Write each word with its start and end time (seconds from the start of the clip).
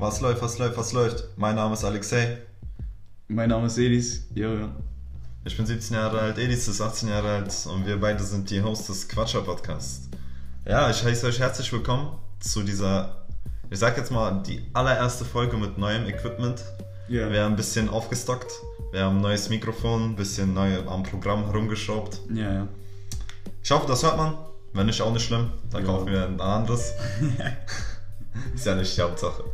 Was 0.00 0.22
läuft, 0.22 0.40
was 0.40 0.56
läuft, 0.56 0.78
was 0.78 0.92
läuft? 0.94 1.24
Mein 1.36 1.56
Name 1.56 1.74
ist 1.74 1.84
Alexei. 1.84 2.38
Mein 3.28 3.50
Name 3.50 3.66
ist 3.66 3.76
Edis. 3.76 4.24
Ja, 4.34 4.50
ja. 4.50 4.70
Ich 5.44 5.54
bin 5.54 5.66
17 5.66 5.94
Jahre 5.94 6.20
alt, 6.20 6.38
Edis 6.38 6.68
ist 6.68 6.80
18 6.80 7.10
Jahre 7.10 7.28
alt 7.36 7.52
und 7.70 7.84
wir 7.86 8.00
beide 8.00 8.24
sind 8.24 8.48
die 8.48 8.62
Hosts 8.62 8.86
des 8.86 9.08
Quatscher 9.08 9.42
Podcasts. 9.42 10.08
Ja, 10.66 10.88
ich 10.88 11.04
heiße 11.04 11.26
euch 11.26 11.38
herzlich 11.38 11.70
willkommen 11.70 12.18
zu 12.38 12.62
dieser, 12.62 13.26
ich 13.68 13.78
sag 13.78 13.98
jetzt 13.98 14.10
mal, 14.10 14.42
die 14.42 14.62
allererste 14.72 15.26
Folge 15.26 15.58
mit 15.58 15.76
neuem 15.76 16.06
Equipment. 16.06 16.64
Ja. 17.08 17.30
Wir 17.30 17.44
haben 17.44 17.52
ein 17.52 17.56
bisschen 17.56 17.90
aufgestockt, 17.90 18.50
wir 18.92 19.04
haben 19.04 19.16
ein 19.16 19.22
neues 19.22 19.50
Mikrofon, 19.50 20.12
ein 20.12 20.16
bisschen 20.16 20.54
neu 20.54 20.78
am 20.86 21.02
Programm 21.02 21.44
herumgeschraubt. 21.44 22.20
Ja, 22.32 22.50
ja. 22.50 22.68
Ich 23.62 23.70
hoffe, 23.70 23.86
das 23.86 24.02
hört 24.02 24.16
man. 24.16 24.38
Wenn 24.72 24.86
nicht, 24.86 25.02
auch 25.02 25.12
nicht 25.12 25.26
schlimm. 25.26 25.50
Dann 25.70 25.84
Ja. 25.84 25.92
kaufen 25.92 26.06
wir 26.10 26.24
ein 26.24 26.40
anderes. 26.40 26.92
ist 28.54 28.64
ja 28.64 28.74
nicht 28.74 28.96
die 28.96 29.02
Hauptsache. 29.02 29.44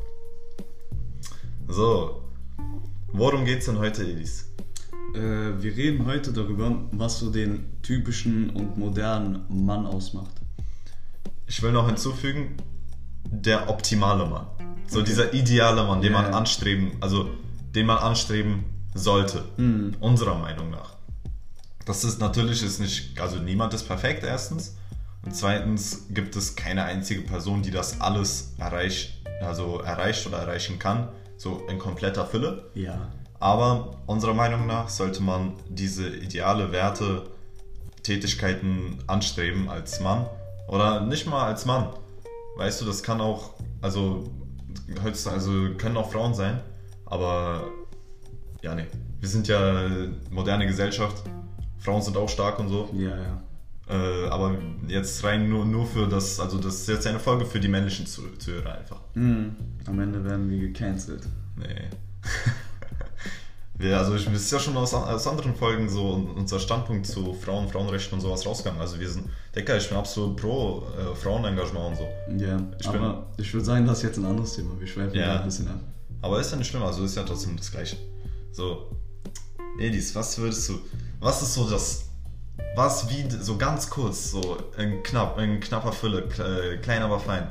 So, 1.69 2.23
worum 3.13 3.45
geht's 3.45 3.67
denn 3.67 3.79
heute, 3.79 4.05
Edis? 4.05 4.47
Äh, 5.15 5.19
wir 5.63 5.77
reden 5.77 6.07
heute 6.07 6.33
darüber, 6.33 6.77
was 6.93 7.19
so 7.19 7.31
den 7.31 7.81
typischen 7.83 8.51
und 8.51 8.77
modernen 8.79 9.45
Mann 9.49 9.87
ausmacht. 9.87 10.31
Ich 11.47 11.63
will 11.63 11.73
noch 11.73 11.87
hinzufügen, 11.87 12.57
der 13.25 13.69
optimale 13.69 14.27
Mann. 14.27 14.47
So 14.87 14.99
Okay. 15.01 15.09
dieser 15.09 15.35
ideale 15.35 15.85
Mann, 15.85 16.01
den 16.01 16.13
Ja, 16.13 16.23
man 16.23 16.35
anstreben, 16.35 16.93
also 17.01 17.29
den 17.75 17.87
man 17.87 17.99
anstreben 17.99 18.65
sollte, 18.95 19.45
Mhm. 19.57 19.97
unserer 20.01 20.39
Meinung 20.39 20.71
nach. 20.71 20.95
Das 21.85 22.05
ist 22.05 22.21
natürlich 22.21 22.63
ist 22.63 22.81
nicht, 22.81 23.21
also 23.21 23.39
niemand 23.39 23.75
ist 23.75 23.85
perfekt 23.85 24.25
erstens. 24.25 24.77
Und 25.25 25.35
zweitens 25.35 26.07
gibt 26.11 26.37
es 26.37 26.55
keine 26.57 26.85
einzige 26.85 27.23
Person, 27.23 27.63
die 27.63 27.71
das 27.73 28.01
alles 28.01 28.55
erreicht, 28.59 29.13
also 29.41 29.81
erreicht 29.81 30.27
oder 30.27 30.39
erreichen 30.39 30.79
kann, 30.79 31.09
so 31.37 31.63
in 31.69 31.79
kompletter 31.79 32.27
Fülle. 32.27 32.71
Ja. 32.75 33.09
Aber 33.39 33.97
unserer 34.07 34.35
Meinung 34.35 34.67
nach 34.67 34.89
sollte 34.89 35.23
man 35.23 35.53
diese 35.69 36.09
ideale 36.09 36.73
Werte, 36.73 37.25
Tätigkeiten 38.03 38.99
anstreben 39.09 39.69
als 39.69 40.01
Mann 40.01 40.27
oder 40.69 41.01
nicht 41.01 41.27
mal 41.27 41.47
als 41.47 41.67
Mann. 41.67 41.89
Weißt 42.57 42.81
du, 42.81 42.85
das 42.85 43.03
kann 43.03 43.21
auch, 43.21 43.55
also 43.83 44.31
also 45.27 45.75
können 45.77 45.97
auch 45.97 46.11
Frauen 46.13 46.33
sein, 46.35 46.61
aber 47.05 47.65
ja, 48.63 48.75
nee. 48.75 48.87
Wir 49.19 49.29
sind 49.29 49.49
ja 49.49 49.89
moderne 50.31 50.67
Gesellschaft, 50.67 51.25
Frauen 51.79 52.03
sind 52.03 52.17
auch 52.17 52.29
stark 52.29 52.59
und 52.61 52.69
so, 52.69 52.89
Ja, 52.95 53.11
ja. 53.11 53.43
Äh, 53.89 54.27
aber 54.29 54.57
jetzt 54.89 55.23
rein 55.25 55.49
nur, 55.49 55.65
nur 55.65 55.87
für 55.87 56.07
das, 56.09 56.41
also 56.41 56.59
das 56.59 56.81
ist 56.81 56.89
jetzt 56.89 57.07
eine 57.07 57.21
Folge 57.21 57.45
für 57.47 57.61
die 57.61 57.69
männlichen 57.69 58.07
Zuh- 58.07 58.37
Zuhörer 58.39 58.79
einfach. 58.79 59.01
Mhm. 59.15 59.55
Am 59.87 60.01
Ende 60.01 60.25
werden 60.25 60.49
wir 60.51 60.59
gecancelt. 60.59 61.23
Nee. 61.57 61.67
Wir, 63.79 63.99
also 63.99 64.15
ich, 64.15 64.27
es 64.29 64.33
ist 64.45 64.53
ja 64.53 64.59
schon 64.59 64.75
aus, 64.79 64.95
aus 64.95 65.27
anderen 65.27 65.55
Folgen 65.55 65.87
so 65.91 66.13
unser 66.35 66.59
Standpunkt 66.59 67.07
zu 67.07 67.35
Frauen, 67.35 67.69
Frauenrechten 67.69 68.15
und 68.15 68.23
sowas 68.23 68.47
rausgegangen. 68.47 68.81
Also 68.81 68.99
wir 68.99 69.07
sind, 69.11 69.27
Decker, 69.55 69.77
ich 69.77 69.87
bin 69.87 69.99
absolut 69.99 70.35
pro 70.41 70.87
äh, 70.99 71.15
Frauenengagement 71.15 71.89
und 71.91 71.97
so. 71.97 72.43
Ja, 72.43 72.59
Ich 72.81 72.89
aber 72.89 73.27
ich 73.37 73.53
würde 73.53 73.67
sagen, 73.67 73.87
das 73.87 73.99
ist 73.99 74.05
jetzt 74.05 74.17
ein 74.19 74.25
anderes 74.25 74.57
Thema. 74.57 74.71
Wir 74.81 74.87
schweifen 74.87 75.15
Ja. 75.15 75.27
ja. 75.27 75.39
ein 75.41 75.45
bisschen 75.45 75.69
ab. 75.69 75.79
Aber 76.23 76.41
ist 76.41 76.51
ja 76.53 76.57
nicht 76.57 76.69
schlimm, 76.69 76.83
also 76.85 77.05
ist 77.05 77.17
ja 77.17 77.23
trotzdem 77.25 77.55
das 77.55 77.71
Gleiche. 77.71 77.99
So, 78.51 78.91
Edis, 79.79 80.15
was 80.15 80.39
würdest 80.39 80.71
du, 80.71 80.79
was 81.21 81.43
ist 81.43 81.53
so 81.53 81.69
das, 81.69 82.06
was 82.75 83.09
wie, 83.11 83.25
so 83.31 83.57
ganz 83.57 83.89
kurz, 83.91 84.31
so 84.31 84.57
in 84.79 85.03
knapp, 85.03 85.39
in 85.39 85.61
knapper 85.61 85.93
Fülle, 85.93 86.27
kle- 86.29 86.77
klein 86.79 87.03
aber 87.03 87.19
fein. 87.21 87.49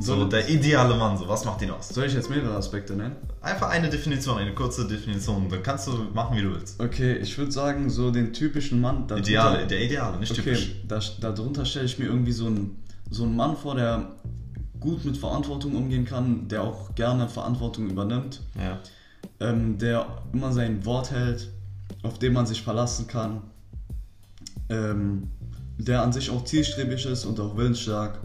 So 0.00 0.16
Soll- 0.16 0.28
der 0.28 0.48
ideale 0.48 0.96
Mann, 0.96 1.16
so 1.16 1.28
was 1.28 1.44
macht 1.44 1.62
ihn 1.62 1.70
aus? 1.70 1.88
Soll 1.90 2.06
ich 2.06 2.14
jetzt 2.14 2.28
mehrere 2.28 2.56
Aspekte 2.56 2.94
nennen? 2.94 3.14
Einfach 3.40 3.68
eine 3.70 3.88
Definition, 3.88 4.38
eine 4.38 4.52
kurze 4.52 4.88
Definition, 4.88 5.48
dann 5.48 5.62
kannst 5.62 5.86
du 5.86 5.92
machen, 6.12 6.36
wie 6.36 6.42
du 6.42 6.50
willst. 6.52 6.80
Okay, 6.80 7.14
ich 7.16 7.36
würde 7.38 7.52
sagen, 7.52 7.88
so 7.90 8.10
den 8.10 8.32
typischen 8.32 8.80
Mann. 8.80 9.06
darunter- 9.06 9.28
Ideale, 9.28 9.66
der 9.66 9.82
Ideale, 9.84 10.18
nicht 10.18 10.34
typisch. 10.34 10.70
Okay, 10.78 10.84
da, 10.88 11.00
darunter 11.20 11.64
stelle 11.64 11.84
ich 11.84 11.98
mir 11.98 12.06
irgendwie 12.06 12.32
so 12.32 12.46
einen, 12.46 12.82
so 13.10 13.22
einen 13.22 13.36
Mann 13.36 13.56
vor, 13.56 13.76
der 13.76 14.10
gut 14.80 15.04
mit 15.04 15.16
Verantwortung 15.16 15.76
umgehen 15.76 16.04
kann, 16.04 16.48
der 16.48 16.62
auch 16.64 16.94
gerne 16.96 17.28
Verantwortung 17.28 17.88
übernimmt, 17.88 18.40
Ja. 18.58 18.80
ähm, 19.40 19.78
der 19.78 20.06
immer 20.32 20.52
sein 20.52 20.84
Wort 20.84 21.10
hält, 21.12 21.50
auf 22.02 22.18
den 22.18 22.32
man 22.32 22.46
sich 22.46 22.62
verlassen 22.62 23.06
kann, 23.06 23.42
ähm, 24.68 25.28
der 25.78 26.02
an 26.02 26.12
sich 26.12 26.30
auch 26.30 26.44
zielstrebig 26.44 27.04
ist 27.06 27.24
und 27.24 27.38
auch 27.40 27.56
willensstark, 27.56 28.20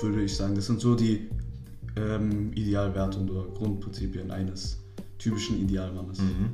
würde 0.00 0.22
ich 0.22 0.36
sagen. 0.36 0.54
Das 0.54 0.66
sind 0.66 0.80
so 0.80 0.94
die 0.94 1.30
ähm, 1.96 2.52
Idealwerte 2.54 3.18
oder 3.20 3.44
Grundprinzipien 3.54 4.30
eines 4.30 4.78
typischen 5.18 5.60
Idealmannes. 5.60 6.18
Mhm. 6.18 6.50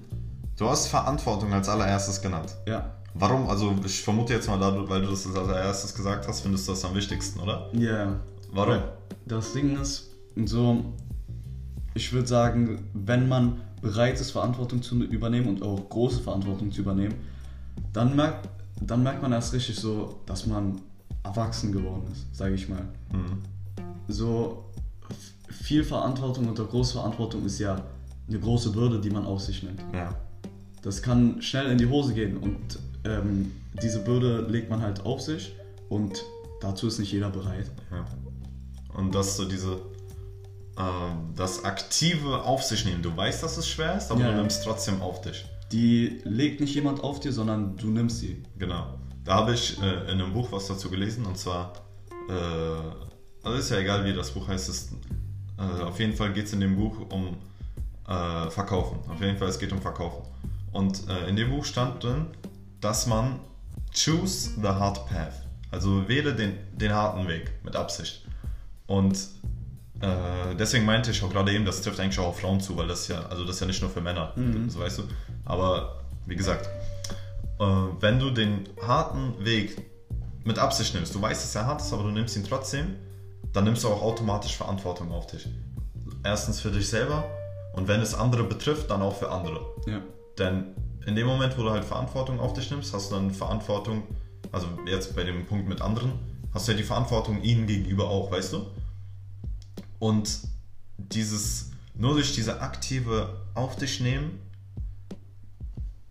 Du 0.56 0.68
hast 0.68 0.88
Verantwortung 0.88 1.52
als 1.52 1.68
allererstes 1.68 2.20
genannt. 2.20 2.54
Ja, 2.66 2.98
Warum? 3.14 3.48
Also 3.48 3.74
ich 3.84 4.02
vermute 4.02 4.34
jetzt 4.34 4.48
mal, 4.48 4.60
weil 4.88 5.02
du 5.02 5.10
das 5.10 5.26
als 5.26 5.36
allererstes 5.36 5.94
gesagt 5.94 6.28
hast, 6.28 6.40
findest 6.40 6.68
du 6.68 6.72
das 6.72 6.84
am 6.84 6.94
wichtigsten, 6.94 7.40
oder? 7.40 7.68
ja. 7.72 8.20
Warum? 8.50 8.74
Weil 8.74 8.92
Das 9.26 9.52
Ding 9.52 9.78
ist, 9.78 10.10
so, 10.46 10.82
ich 11.94 12.12
würde 12.12 12.26
sagen, 12.26 12.88
wenn 12.94 13.28
man 13.28 13.60
bereit 13.82 14.18
ist, 14.20 14.30
Verantwortung 14.30 14.80
zu 14.80 15.02
übernehmen 15.02 15.48
und 15.48 15.62
auch 15.62 15.88
große 15.88 16.22
Verantwortung 16.22 16.72
zu 16.72 16.80
übernehmen, 16.80 17.14
dann 17.92 18.16
merkt, 18.16 18.48
dann 18.80 19.02
merkt 19.02 19.22
man 19.22 19.32
erst 19.32 19.52
richtig 19.52 19.76
so, 19.76 20.20
dass 20.26 20.46
man 20.46 20.80
erwachsen 21.24 21.72
geworden 21.72 22.04
ist, 22.12 22.34
sage 22.34 22.54
ich 22.54 22.68
mal. 22.68 22.82
Mhm. 23.12 23.42
So 24.08 24.64
viel 25.50 25.84
Verantwortung 25.84 26.48
unter 26.48 26.64
große 26.64 26.94
Verantwortung 26.94 27.44
ist 27.44 27.58
ja 27.58 27.82
eine 28.28 28.38
große 28.38 28.70
Bürde, 28.70 29.00
die 29.00 29.10
man 29.10 29.24
auf 29.26 29.40
sich 29.40 29.62
nimmt. 29.62 29.82
Ja. 29.92 30.14
Das 30.82 31.02
kann 31.02 31.42
schnell 31.42 31.70
in 31.70 31.78
die 31.78 31.86
Hose 31.86 32.14
gehen 32.14 32.36
und 32.36 32.78
ähm, 33.04 33.52
diese 33.82 34.00
Bürde 34.00 34.42
legt 34.48 34.70
man 34.70 34.82
halt 34.82 35.04
auf 35.04 35.20
sich 35.20 35.54
und 35.88 36.22
dazu 36.60 36.86
ist 36.86 36.98
nicht 36.98 37.12
jeder 37.12 37.30
bereit. 37.30 37.70
ja. 37.90 38.04
Und 38.94 39.14
das 39.14 39.36
so 39.36 39.44
diese, 39.44 39.80
ähm, 40.76 41.32
das 41.36 41.64
aktive 41.64 42.42
auf 42.42 42.62
sich 42.64 42.84
nehmen. 42.84 43.02
Du 43.02 43.16
weißt, 43.16 43.42
dass 43.42 43.56
es 43.56 43.68
schwer 43.68 43.96
ist, 43.96 44.10
aber 44.10 44.20
Ja, 44.20 44.30
du 44.32 44.38
nimmst 44.38 44.64
trotzdem 44.64 45.00
auf 45.02 45.20
dich. 45.20 45.44
Die 45.72 46.20
legt 46.24 46.60
nicht 46.60 46.74
jemand 46.74 47.02
auf 47.02 47.20
dir, 47.20 47.32
sondern 47.32 47.76
du 47.76 47.88
nimmst 47.88 48.20
sie. 48.20 48.42
Genau. 48.58 48.98
Da 49.24 49.34
habe 49.34 49.52
ich 49.52 49.80
äh, 49.82 50.10
in 50.10 50.20
einem 50.20 50.32
Buch 50.32 50.50
was 50.52 50.66
dazu 50.68 50.88
gelesen 50.88 51.26
und 51.26 51.36
zwar, 51.36 51.72
äh, 52.30 53.42
also 53.42 53.58
ist 53.58 53.70
ja 53.70 53.78
egal, 53.78 54.04
wie 54.04 54.14
das 54.14 54.30
Buch 54.30 54.48
heißt, 54.48 54.68
es, 54.68 54.92
äh, 55.58 55.82
auf 55.82 55.98
jeden 56.00 56.14
Fall 56.14 56.32
geht 56.32 56.46
es 56.46 56.52
in 56.54 56.60
dem 56.60 56.76
Buch 56.76 56.96
um 57.10 57.36
äh, 58.08 58.50
Verkaufen. 58.50 58.98
Auf 59.10 59.20
jeden 59.20 59.36
Fall, 59.36 59.48
es 59.48 59.58
geht 59.58 59.72
um 59.72 59.82
Verkaufen. 59.82 60.22
Und 60.72 61.08
äh, 61.08 61.28
in 61.28 61.36
dem 61.36 61.50
Buch 61.50 61.64
stand 61.64 62.02
drin, 62.02 62.28
dass 62.80 63.06
man 63.06 63.40
choose 63.92 64.50
the 64.60 64.68
hard 64.68 65.06
path. 65.08 65.46
Also 65.70 66.08
wähle 66.08 66.34
den, 66.34 66.54
den 66.72 66.92
harten 66.92 67.28
Weg 67.28 67.52
mit 67.62 67.76
Absicht. 67.76 68.26
Und 68.86 69.18
äh, 70.00 70.54
deswegen 70.56 70.84
meinte 70.84 71.10
ich 71.10 71.22
auch 71.22 71.30
gerade 71.30 71.52
eben, 71.52 71.64
das 71.64 71.82
trifft 71.82 71.98
eigentlich 72.00 72.18
auch 72.18 72.28
auf 72.28 72.40
Frauen 72.40 72.60
zu, 72.60 72.76
weil 72.76 72.86
das 72.88 73.08
ja, 73.08 73.22
also 73.26 73.44
das 73.44 73.56
ist 73.56 73.60
ja 73.60 73.66
nicht 73.66 73.80
nur 73.82 73.90
für 73.90 74.00
Männer, 74.00 74.32
Mhm. 74.36 74.70
so 74.70 74.80
weißt 74.80 74.98
du. 74.98 75.02
Aber 75.44 76.00
wie 76.26 76.36
gesagt, 76.36 76.68
äh, 77.58 77.64
wenn 78.00 78.18
du 78.18 78.30
den 78.30 78.68
harten 78.86 79.44
Weg 79.44 79.76
mit 80.44 80.58
Absicht 80.58 80.94
nimmst, 80.94 81.14
du 81.14 81.20
weißt, 81.20 81.42
dass 81.42 81.54
er 81.54 81.66
hart 81.66 81.80
ist, 81.80 81.92
aber 81.92 82.04
du 82.04 82.10
nimmst 82.10 82.36
ihn 82.36 82.44
trotzdem, 82.44 82.96
dann 83.52 83.64
nimmst 83.64 83.82
du 83.84 83.88
auch 83.88 84.02
automatisch 84.02 84.56
Verantwortung 84.56 85.10
auf 85.12 85.26
dich. 85.26 85.48
Erstens 86.24 86.60
für 86.60 86.70
dich 86.70 86.88
selber 86.88 87.24
und 87.74 87.88
wenn 87.88 88.00
es 88.00 88.14
andere 88.14 88.44
betrifft, 88.44 88.90
dann 88.90 89.02
auch 89.02 89.16
für 89.16 89.30
andere. 89.30 89.60
Ja. 89.86 90.00
Denn 90.38 90.74
in 91.06 91.16
dem 91.16 91.26
Moment, 91.26 91.56
wo 91.58 91.62
du 91.62 91.70
halt 91.70 91.84
Verantwortung 91.84 92.38
auf 92.40 92.52
dich 92.52 92.70
nimmst, 92.70 92.92
hast 92.94 93.10
du 93.10 93.14
dann 93.16 93.30
Verantwortung, 93.30 94.02
also 94.52 94.66
jetzt 94.86 95.16
bei 95.16 95.24
dem 95.24 95.46
Punkt 95.46 95.68
mit 95.68 95.80
anderen, 95.80 96.12
hast 96.54 96.68
du 96.68 96.72
ja 96.72 96.78
die 96.78 96.84
Verantwortung 96.84 97.42
ihnen 97.42 97.66
gegenüber 97.66 98.08
auch, 98.08 98.30
weißt 98.30 98.52
du? 98.52 98.66
Und 99.98 100.40
dieses, 100.96 101.70
nur 101.94 102.14
durch 102.14 102.34
diese 102.34 102.60
aktive 102.60 103.40
Auf 103.54 103.76
dich 103.76 104.00
nehmen, 104.00 104.38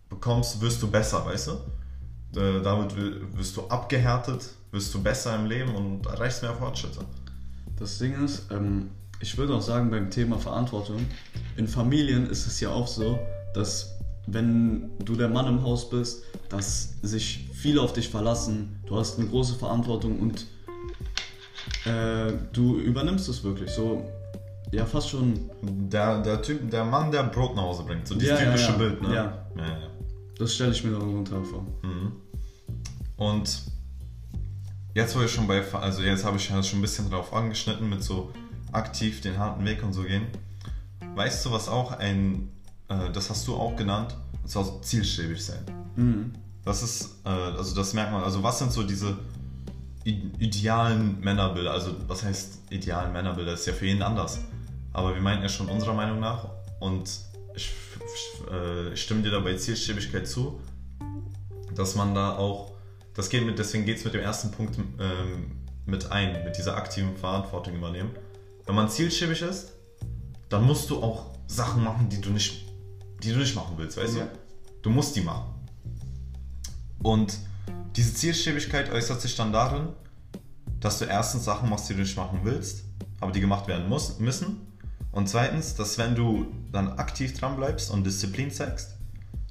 bekommst, 0.08 0.60
wirst 0.60 0.82
du 0.82 0.90
besser, 0.90 1.24
weißt 1.24 1.48
du? 1.48 2.40
Äh, 2.40 2.62
Damit 2.62 2.94
wi- 2.96 3.20
wirst 3.36 3.56
du 3.56 3.66
abgehärtet, 3.68 4.50
wirst 4.70 4.92
du 4.94 5.02
besser 5.02 5.34
im 5.36 5.46
Leben 5.46 5.74
und 5.74 6.06
erreichst 6.06 6.42
mehr 6.42 6.54
Fortschritte. 6.54 7.00
Das 7.76 7.98
Ding 7.98 8.22
ist, 8.24 8.50
ähm, 8.50 8.90
ich 9.20 9.36
würde 9.38 9.54
auch 9.54 9.62
sagen, 9.62 9.90
beim 9.90 10.10
Thema 10.10 10.38
Verantwortung, 10.38 11.06
in 11.56 11.66
Familien 11.68 12.28
ist 12.28 12.46
es 12.46 12.60
ja 12.60 12.70
auch 12.70 12.86
so, 12.86 13.18
dass 13.54 13.94
wenn 14.26 14.90
du 14.98 15.14
der 15.16 15.28
Mann 15.28 15.46
im 15.46 15.62
Haus 15.62 15.88
bist, 15.88 16.22
dass 16.50 16.94
sich 17.02 17.48
viele 17.54 17.80
auf 17.80 17.94
dich 17.94 18.08
verlassen, 18.10 18.78
du 18.86 18.98
hast 18.98 19.18
eine 19.18 19.28
große 19.28 19.54
Verantwortung 19.54 20.20
und 20.20 20.46
äh, 21.84 22.32
du 22.52 22.78
übernimmst 22.78 23.28
es 23.28 23.42
wirklich. 23.44 23.70
So, 23.70 24.04
ja, 24.72 24.84
fast 24.84 25.10
schon, 25.10 25.50
Der, 25.62 26.20
der 26.22 26.42
Typ, 26.42 26.70
der 26.70 26.84
Mann, 26.84 27.10
der 27.10 27.24
Brot 27.24 27.56
nach 27.56 27.62
Hause 27.62 27.84
bringt, 27.84 28.06
so 28.06 28.14
dieses 28.14 28.38
Ja, 28.38 28.44
ja, 28.44 28.52
typische 28.52 28.72
ja. 28.72 28.76
Bild, 28.78 29.02
ne? 29.02 29.08
Ja. 29.14 29.24
ja, 29.56 29.66
ja. 29.66 29.88
das 30.38 30.54
stelle 30.54 30.72
ich 30.72 30.84
mir 30.84 30.92
darunter 30.92 31.42
vor. 31.44 31.66
Mhm. 31.82 32.12
Und 33.16 33.62
jetzt, 34.94 35.16
wo 35.16 35.22
ich 35.22 35.32
schon 35.32 35.46
bei, 35.46 35.62
also 35.72 36.02
jetzt 36.02 36.24
habe 36.24 36.36
ich 36.36 36.48
ja 36.50 36.62
schon 36.62 36.78
ein 36.78 36.82
bisschen 36.82 37.10
drauf 37.10 37.32
angeschnitten 37.32 37.88
mit 37.88 38.02
so 38.02 38.30
aktiv 38.72 39.20
den 39.22 39.38
harten 39.38 39.64
Weg 39.64 39.82
und 39.82 39.92
so 39.92 40.02
gehen. 40.02 40.26
weißt 41.14 41.46
du, 41.46 41.50
was 41.50 41.68
auch 41.68 41.92
ein, 41.92 42.50
äh, 42.88 43.10
das 43.12 43.30
hast 43.30 43.46
du 43.48 43.56
auch 43.56 43.74
genannt, 43.74 44.14
und 44.42 44.48
zwar 44.48 44.64
so 44.64 44.78
zielstrebig 44.80 45.44
sein. 45.44 45.64
Mhm. 45.96 46.32
Das 46.64 46.82
ist, 46.82 47.16
äh, 47.24 47.28
also 47.30 47.74
das 47.74 47.94
merkt 47.94 48.12
man, 48.12 48.22
also 48.22 48.42
was 48.42 48.58
sind 48.58 48.70
so 48.70 48.82
diese 48.82 49.16
idealen 50.10 51.20
Männerbilder, 51.20 51.72
also 51.72 51.94
was 52.06 52.22
heißt 52.24 52.70
idealen 52.70 53.12
Männerbilder, 53.12 53.52
das 53.52 53.60
ist 53.60 53.66
ja 53.66 53.72
für 53.72 53.86
jeden 53.86 54.02
anders. 54.02 54.38
Aber 54.92 55.14
wir 55.14 55.20
meinen 55.20 55.42
ja 55.42 55.48
schon 55.48 55.68
unserer 55.68 55.94
Meinung 55.94 56.20
nach 56.20 56.48
und 56.80 57.08
ich, 57.54 57.70
ich, 58.14 58.50
äh, 58.50 58.92
ich 58.92 59.02
stimme 59.02 59.22
dir 59.22 59.30
dabei 59.30 59.54
Zielstrebigkeit 59.54 60.26
zu, 60.26 60.60
dass 61.74 61.94
man 61.94 62.14
da 62.14 62.36
auch, 62.36 62.72
das 63.14 63.28
geht 63.28 63.44
mit, 63.44 63.58
deswegen 63.58 63.84
geht 63.84 63.98
es 63.98 64.04
mit 64.04 64.14
dem 64.14 64.22
ersten 64.22 64.50
Punkt 64.50 64.78
ähm, 64.78 65.52
mit 65.86 66.10
ein, 66.10 66.44
mit 66.44 66.56
dieser 66.56 66.76
aktiven 66.76 67.16
Verantwortung 67.16 67.74
übernehmen. 67.74 68.10
Wenn 68.66 68.74
man 68.74 68.88
zielstrebig 68.88 69.42
ist, 69.42 69.72
dann 70.48 70.64
musst 70.64 70.90
du 70.90 71.02
auch 71.02 71.26
Sachen 71.46 71.82
machen, 71.84 72.08
die 72.08 72.20
du 72.20 72.30
nicht, 72.30 72.66
die 73.22 73.32
du 73.32 73.38
nicht 73.38 73.54
machen 73.54 73.74
willst, 73.76 73.96
weißt 73.96 74.16
Ja. 74.16 74.24
du? 74.24 74.30
Du 74.82 74.90
musst 74.90 75.16
die 75.16 75.22
machen. 75.22 75.54
Und 77.02 77.38
diese 77.98 78.14
Zielstrebigkeit 78.14 78.92
äußert 78.92 79.20
sich 79.20 79.34
dann 79.34 79.52
darin, 79.52 79.88
dass 80.78 81.00
du 81.00 81.04
erstens 81.04 81.44
Sachen 81.44 81.68
machst, 81.68 81.88
die 81.90 81.94
du 81.94 82.00
nicht 82.02 82.16
machen 82.16 82.38
willst, 82.44 82.84
aber 83.20 83.32
die 83.32 83.40
gemacht 83.40 83.66
werden 83.66 83.88
muss, 83.88 84.20
müssen. 84.20 84.60
Und 85.10 85.28
zweitens, 85.28 85.74
dass 85.74 85.98
wenn 85.98 86.14
du 86.14 86.46
dann 86.70 86.92
aktiv 86.92 87.36
dran 87.36 87.56
bleibst 87.56 87.90
und 87.90 88.04
Disziplin 88.04 88.52
zeigst, 88.52 88.94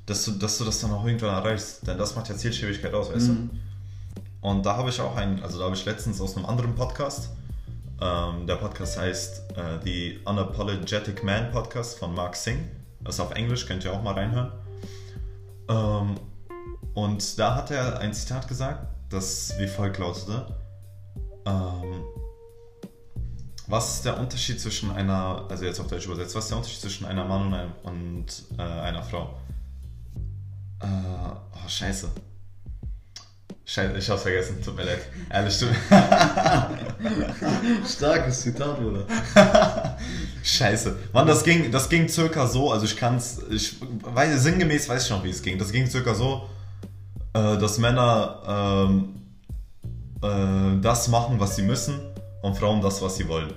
dass 0.05 0.23
du, 0.23 0.31
dass 0.31 0.57
du 0.59 0.63
das 0.63 0.79
dann 0.79 0.91
auch 0.91 1.05
irgendwann 1.05 1.31
erreichst. 1.31 1.85
Denn 1.85 1.97
das 1.97 2.15
macht 2.15 2.29
ja 2.29 2.37
Zielstrebigkeit 2.37 2.93
aus, 2.93 3.13
weißt 3.13 3.27
Mhm. 3.27 3.49
du? 3.49 4.47
Und 4.47 4.65
da 4.65 4.77
habe 4.77 4.91
ich 4.91 5.01
auch 5.01 5.17
einen, 5.17 5.43
also 5.43 5.59
da 5.59 5.65
habe 5.65 5.75
ich 5.75 5.83
letztens 5.83 6.21
aus 6.21 6.37
einem 6.37 6.45
anderen 6.45 6.73
Podcast, 6.73 7.31
ähm, 7.99 8.47
der 8.47 8.55
Podcast 8.55 8.97
heißt 8.97 9.57
äh, 9.57 9.79
The 9.83 10.19
Unapologetic 10.23 11.21
Man 11.21 11.51
Podcast 11.51 11.99
von 11.99 12.15
Mark 12.15 12.37
Singh. 12.37 12.61
Das 13.03 13.15
ist 13.15 13.19
auf 13.19 13.31
Englisch, 13.31 13.65
könnt 13.65 13.83
ihr 13.83 13.91
auch 13.91 14.01
mal 14.01 14.13
reinhören. 14.13 14.53
Ähm, 15.67 16.15
und 16.97 17.37
da 17.37 17.53
hat 17.53 17.69
er 17.69 17.99
ein 17.99 18.11
Zitat 18.11 18.47
gesagt, 18.47 18.87
das 19.09 19.53
wie 19.59 19.67
folgt 19.67 19.99
lautete. 19.99 20.47
Ähm, 21.45 22.03
was 23.67 23.97
ist 23.97 24.05
der 24.05 24.19
Unterschied 24.19 24.59
zwischen 24.59 24.89
einer, 24.89 25.45
also 25.47 25.63
jetzt 25.63 25.79
auf 25.79 25.85
Deutsch 25.85 26.07
übersetzt, 26.07 26.33
was 26.33 26.45
ist 26.45 26.49
der 26.49 26.57
Unterschied 26.57 26.81
zwischen 26.81 27.05
einer 27.05 27.23
Mann 27.23 27.45
und, 27.45 27.53
einem, 27.53 27.71
und 27.83 28.25
äh, 28.57 28.63
einer 28.63 29.03
Frau? 29.03 29.37
Äh, 30.79 30.87
oh, 30.87 31.69
scheiße. 31.69 32.09
Scheiße, 33.63 33.95
ich 33.95 34.09
hab's 34.09 34.23
vergessen, 34.23 34.59
tut 34.63 34.75
mir 34.75 34.85
leid. 34.85 35.01
Ehrlich, 35.29 35.59
tut 35.59 35.69
Starkes 37.87 38.41
Zitat, 38.41 38.79
Bruder. 38.79 39.05
Scheiße. 40.43 40.97
Mann, 41.13 41.27
das 41.27 41.43
ging, 41.43 41.71
das 41.71 41.89
ging 41.89 42.09
circa 42.09 42.47
so, 42.47 42.71
also 42.71 42.85
ich 42.85 42.97
kann's, 42.97 43.39
ich 43.51 43.75
weiß, 44.01 44.41
sinngemäß 44.41 44.89
weiß 44.89 45.03
ich 45.03 45.11
noch, 45.11 45.23
wie 45.23 45.29
es 45.29 45.43
ging. 45.43 45.59
Das 45.59 45.71
ging 45.71 45.85
circa 45.85 46.15
so, 46.15 46.49
äh, 47.37 47.57
dass 47.57 47.77
Männer 47.77 48.41
ähm, 48.47 49.15
äh, 50.21 50.81
das 50.81 51.07
machen, 51.07 51.39
was 51.39 51.55
sie 51.55 51.63
müssen 51.63 51.95
und 52.41 52.57
Frauen 52.57 52.81
das, 52.81 53.01
was 53.01 53.15
sie 53.17 53.27
wollen. 53.27 53.53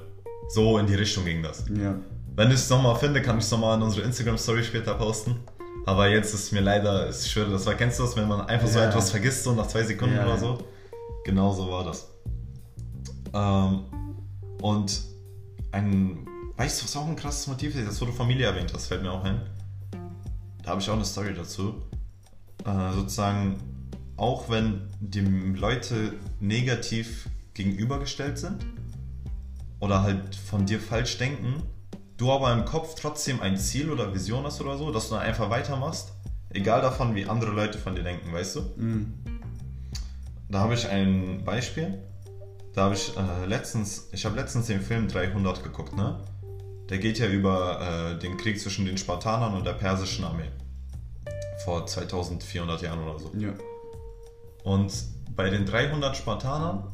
So 0.49 0.79
in 0.79 0.87
die 0.87 0.95
Richtung 0.95 1.25
ging 1.25 1.43
das. 1.43 1.65
Ja. 1.69 1.95
Wenn 2.37 2.49
ich 2.49 2.55
es 2.57 2.71
nochmal 2.71 2.97
finde, 2.97 3.23
kann 3.23 3.39
ich 3.39 3.45
es 3.45 3.51
nochmal 3.51 3.77
in 3.77 3.83
unsere 3.83 4.07
Instagram-Story 4.07 4.65
später 4.65 4.95
posten. 4.95 5.37
Aber 5.87 6.09
jetzt 6.09 6.35
ist 6.35 6.53
mir 6.53 6.61
leider, 6.61 7.09
ich 7.09 7.31
schwöre, 7.31 7.51
das 7.51 7.65
war, 7.67 7.75
kennst 7.75 7.99
du 7.99 8.03
das, 8.03 8.17
wenn 8.17 8.29
man 8.29 8.43
einfach 8.43 8.69
so 8.69 8.79
Ja. 8.79 8.89
etwas 8.89 9.11
vergisst, 9.11 9.45
so 9.45 9.53
nach 9.53 9.67
zwei 9.67 9.83
Sekunden 9.83 10.17
Ja, 10.17 10.25
oder 10.27 10.37
so? 10.39 10.59
Genau 11.25 11.53
so 11.53 11.71
war 11.71 11.85
das. 11.85 12.09
Ähm, 13.33 13.85
und 14.61 15.03
ein, 15.73 16.27
weißt 16.57 16.81
du, 16.81 16.85
was 16.85 16.97
auch 16.97 17.07
ein 17.07 17.17
krasses 17.17 17.47
Motiv 17.47 17.75
ist? 17.77 17.89
Das, 17.89 17.99
du 17.99 18.07
Familie 18.13 18.47
erwähnt 18.47 18.73
hast, 18.75 18.89
fällt 18.89 19.03
mir 19.03 19.11
auch 19.13 19.25
ein. 19.25 19.41
Da 20.63 20.71
habe 20.71 20.81
ich 20.81 20.91
auch 20.91 20.95
eine 20.95 21.05
Story 21.05 21.33
dazu. 21.35 21.75
Äh, 22.65 22.95
sozusagen, 22.95 23.57
auch 24.21 24.51
wenn 24.51 24.83
die 25.01 25.21
Leute 25.21 26.13
negativ 26.41 27.31
gegenübergestellt 27.55 28.39
sind 28.39 28.67
oder 29.81 30.03
halt 30.03 30.35
von 30.35 30.67
dir 30.67 30.79
falsch 30.79 31.17
denken, 31.17 31.63
du 32.19 32.31
aber 32.31 32.53
im 32.53 32.67
Kopf 32.67 32.95
trotzdem 33.01 33.41
ein 33.41 33.57
Ziel 33.57 33.91
oder 33.91 34.13
Vision 34.13 34.45
hast 34.45 34.61
oder 34.61 34.77
so, 34.77 34.93
dass 34.93 35.09
du 35.09 35.15
dann 35.15 35.25
einfach 35.25 35.49
weitermachst, 35.49 36.13
egal 36.51 36.83
davon, 36.83 37.15
wie 37.15 37.25
andere 37.25 37.53
Leute 37.53 37.79
von 37.79 37.95
dir 37.95 38.03
denken, 38.03 38.31
weißt 38.31 38.57
du? 38.57 38.61
Mhm. 38.77 39.15
Da 40.51 40.61
habe 40.61 40.75
ich 40.75 40.87
ein 40.87 41.43
Beispiel. 41.43 41.99
Da 42.75 42.85
habe 42.85 42.95
ich 42.95 43.17
äh, 43.17 43.47
letztens, 43.47 44.11
ich 44.13 44.27
habe 44.27 44.37
letztens 44.37 44.67
den 44.67 44.83
Film 44.83 45.09
300 45.09 45.63
geguckt, 45.63 45.97
ne? 45.97 46.21
Der 46.91 46.99
geht 46.99 47.19
ja 47.19 47.27
über 47.27 47.81
äh, 47.81 48.19
den 48.19 48.37
Krieg 48.37 48.61
zwischen 48.61 48.85
den 48.85 48.99
Spartanern 48.99 49.55
und 49.55 49.65
der 49.65 49.73
persischen 49.73 50.25
Armee. 50.25 50.51
Vor 51.65 51.87
2400 51.87 52.83
Jahren 52.83 52.99
oder 53.03 53.19
so. 53.19 53.33
Ja. 53.39 53.55
Und 54.65 54.93
bei 55.37 55.49
den 55.51 55.65
300 55.67 56.17
Spartanern, 56.17 56.85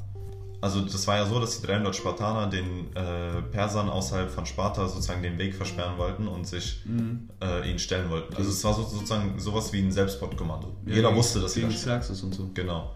also 0.60 0.80
das 0.80 1.06
war 1.06 1.16
ja 1.16 1.26
so, 1.26 1.38
dass 1.40 1.60
die 1.60 1.66
300 1.66 1.94
Spartaner 1.94 2.46
den 2.48 2.94
äh, 2.96 3.42
Persern 3.50 3.88
außerhalb 3.88 4.30
von 4.30 4.46
Sparta 4.46 4.88
sozusagen 4.88 5.22
den 5.22 5.36
Weg 5.38 5.54
versperren 5.54 5.98
wollten 5.98 6.28
und 6.28 6.46
sich 6.46 6.82
Mhm. 6.86 7.28
äh, 7.42 7.68
ihnen 7.68 7.78
stellen 7.78 8.08
wollten. 8.10 8.34
Also 8.36 8.50
es 8.50 8.62
war 8.64 8.74
so, 8.74 8.82
sozusagen 8.82 9.38
sowas 9.38 9.72
wie 9.72 9.80
ein 9.80 9.92
Selbstmordkommando. 9.92 10.68
Ja, 10.86 10.94
Jeder 10.94 11.08
gegen- 11.08 11.18
wusste, 11.18 11.40
dass 11.40 11.54
sie 11.54 11.62
da 11.62 11.70
sterben. 11.70 12.06
Und 12.22 12.34
so. 12.34 12.50
Genau. 12.54 12.94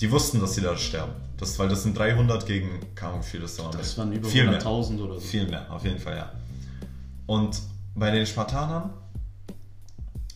Die 0.00 0.10
wussten, 0.10 0.40
dass 0.40 0.54
sie 0.54 0.60
da 0.60 0.76
sterben. 0.76 1.12
Das, 1.38 1.58
weil 1.58 1.68
das 1.68 1.82
sind 1.84 1.96
300 1.96 2.44
gegen, 2.46 2.80
keine 2.94 3.12
Ahnung, 3.12 3.24
wie 3.24 3.30
viel 3.30 3.40
das 3.40 3.56
da 3.56 3.70
Das 3.70 3.96
waren 3.96 4.12
über 4.12 4.28
Viel 4.28 4.44
mehr. 4.44 4.60
100.000 4.60 5.00
oder 5.00 5.14
so. 5.14 5.20
Viel 5.20 5.48
mehr, 5.48 5.70
auf 5.72 5.84
jeden 5.84 5.98
Fall, 5.98 6.16
ja. 6.16 6.30
Und 7.26 7.60
bei 7.94 8.10
den 8.10 8.26
Spartanern 8.26 8.90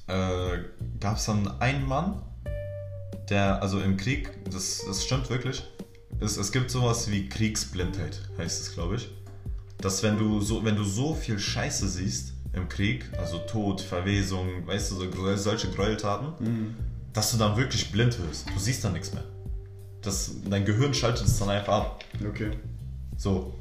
äh, 0.06 0.58
gab 0.98 1.16
es 1.16 1.26
dann 1.26 1.60
einen 1.60 1.86
Mann, 1.86 2.22
der, 3.30 3.62
also 3.62 3.80
im 3.80 3.96
Krieg, 3.96 4.30
das, 4.50 4.82
das 4.86 5.04
stimmt 5.04 5.30
wirklich, 5.30 5.62
es, 6.20 6.36
es 6.36 6.52
gibt 6.52 6.70
sowas 6.70 7.10
wie 7.10 7.28
Kriegsblindheit, 7.28 8.20
heißt 8.36 8.60
es, 8.62 8.74
glaube 8.74 8.96
ich. 8.96 9.08
Dass 9.78 10.02
wenn 10.02 10.18
du 10.18 10.40
so, 10.40 10.62
wenn 10.64 10.76
du 10.76 10.84
so 10.84 11.14
viel 11.14 11.38
Scheiße 11.38 11.88
siehst 11.88 12.34
im 12.52 12.68
Krieg, 12.68 13.06
also 13.16 13.38
Tod, 13.38 13.80
Verwesung, 13.80 14.66
weißt 14.66 14.90
du, 14.90 14.94
so, 14.96 15.36
solche 15.36 15.70
Gräueltaten, 15.70 16.28
Mhm. 16.46 16.76
dass 17.12 17.30
du 17.30 17.38
dann 17.38 17.56
wirklich 17.56 17.90
blind 17.90 18.18
wirst. 18.20 18.46
Du 18.54 18.58
siehst 18.58 18.84
dann 18.84 18.92
nichts 18.92 19.14
mehr. 19.14 19.24
Das, 20.02 20.32
dein 20.48 20.64
Gehirn 20.64 20.92
schaltet 20.92 21.26
es 21.26 21.38
dann 21.38 21.48
einfach 21.50 21.72
ab. 21.74 22.04
Okay. 22.28 22.50
So. 23.16 23.54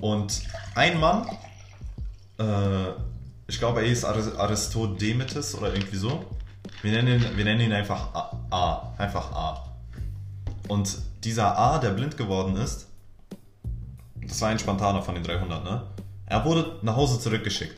Und 0.00 0.42
ein 0.74 0.98
Mann, 1.00 1.26
äh, 2.38 2.90
ich 3.46 3.58
glaube, 3.58 3.80
er 3.82 3.88
hieß 3.88 4.04
Aris- 4.04 4.36
Aristodemetes 4.36 5.54
oder 5.54 5.72
irgendwie 5.74 5.96
so. 5.96 6.24
Wir 6.82 6.90
nennen 6.90 7.22
ihn, 7.22 7.36
wir 7.36 7.44
nennen 7.44 7.60
ihn 7.60 7.72
einfach 7.72 8.12
A, 8.12 8.46
A. 8.50 8.94
Einfach 8.98 9.32
A. 9.32 9.72
Und 10.68 10.98
dieser 11.22 11.56
A, 11.56 11.78
der 11.78 11.90
blind 11.90 12.16
geworden 12.16 12.56
ist, 12.56 12.88
das 14.20 14.40
war 14.40 14.48
ein 14.48 14.58
Spartaner 14.58 15.02
von 15.02 15.14
den 15.14 15.22
300, 15.22 15.62
ne? 15.62 15.82
Er 16.26 16.44
wurde 16.44 16.78
nach 16.82 16.96
Hause 16.96 17.20
zurückgeschickt. 17.20 17.76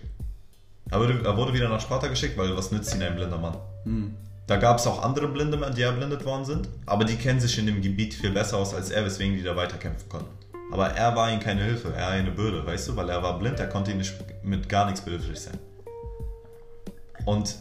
Er 0.90 1.00
wurde, 1.00 1.20
er 1.24 1.36
wurde 1.36 1.52
wieder 1.52 1.68
nach 1.68 1.80
Sparta 1.80 2.06
geschickt, 2.06 2.38
weil 2.38 2.56
was 2.56 2.70
nützt 2.70 2.94
ihn 2.94 3.02
ein 3.02 3.16
blinder 3.16 3.38
Mann? 3.38 3.56
Mhm. 3.84 4.14
Da 4.46 4.56
gab 4.56 4.78
es 4.78 4.86
auch 4.86 5.02
andere 5.02 5.28
Blinde, 5.28 5.58
die 5.76 5.82
erblindet 5.82 6.24
worden 6.24 6.44
sind, 6.44 6.68
aber 6.86 7.04
die 7.04 7.16
kennen 7.16 7.40
sich 7.40 7.58
in 7.58 7.66
dem 7.66 7.80
Gebiet 7.80 8.14
viel 8.14 8.30
besser 8.30 8.58
aus 8.58 8.74
als 8.74 8.90
er, 8.90 9.04
weswegen 9.04 9.36
die 9.36 9.42
da 9.42 9.56
weiterkämpfen 9.56 10.08
konnten. 10.08 10.28
Aber 10.70 10.90
er 10.90 11.16
war 11.16 11.30
ihnen 11.30 11.40
keine 11.40 11.62
Hilfe, 11.62 11.92
er 11.94 12.06
war 12.06 12.10
eine 12.10 12.30
Bürde, 12.30 12.66
weißt 12.66 12.88
du, 12.88 12.96
weil 12.96 13.08
er 13.08 13.22
war 13.22 13.38
blind, 13.38 13.58
er 13.58 13.68
konnte 13.68 13.90
ihnen 13.90 13.98
nicht 13.98 14.14
mit 14.42 14.68
gar 14.68 14.84
nichts 14.84 15.00
behilflich 15.00 15.40
sein. 15.40 15.58
Und 17.24 17.56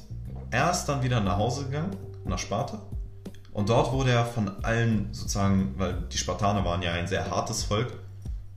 er 0.53 0.71
ist 0.71 0.85
dann 0.85 1.03
wieder 1.03 1.19
nach 1.19 1.37
Hause 1.37 1.65
gegangen, 1.65 1.95
nach 2.25 2.37
Sparta. 2.39 2.79
Und 3.51 3.69
dort 3.69 3.91
wurde 3.91 4.11
er 4.11 4.25
von 4.25 4.63
allen 4.63 5.09
sozusagen, 5.13 5.73
weil 5.77 5.95
die 6.11 6.17
Spartaner 6.17 6.63
waren 6.65 6.81
ja 6.81 6.93
ein 6.93 7.07
sehr 7.07 7.29
hartes 7.29 7.63
Volk, 7.63 7.87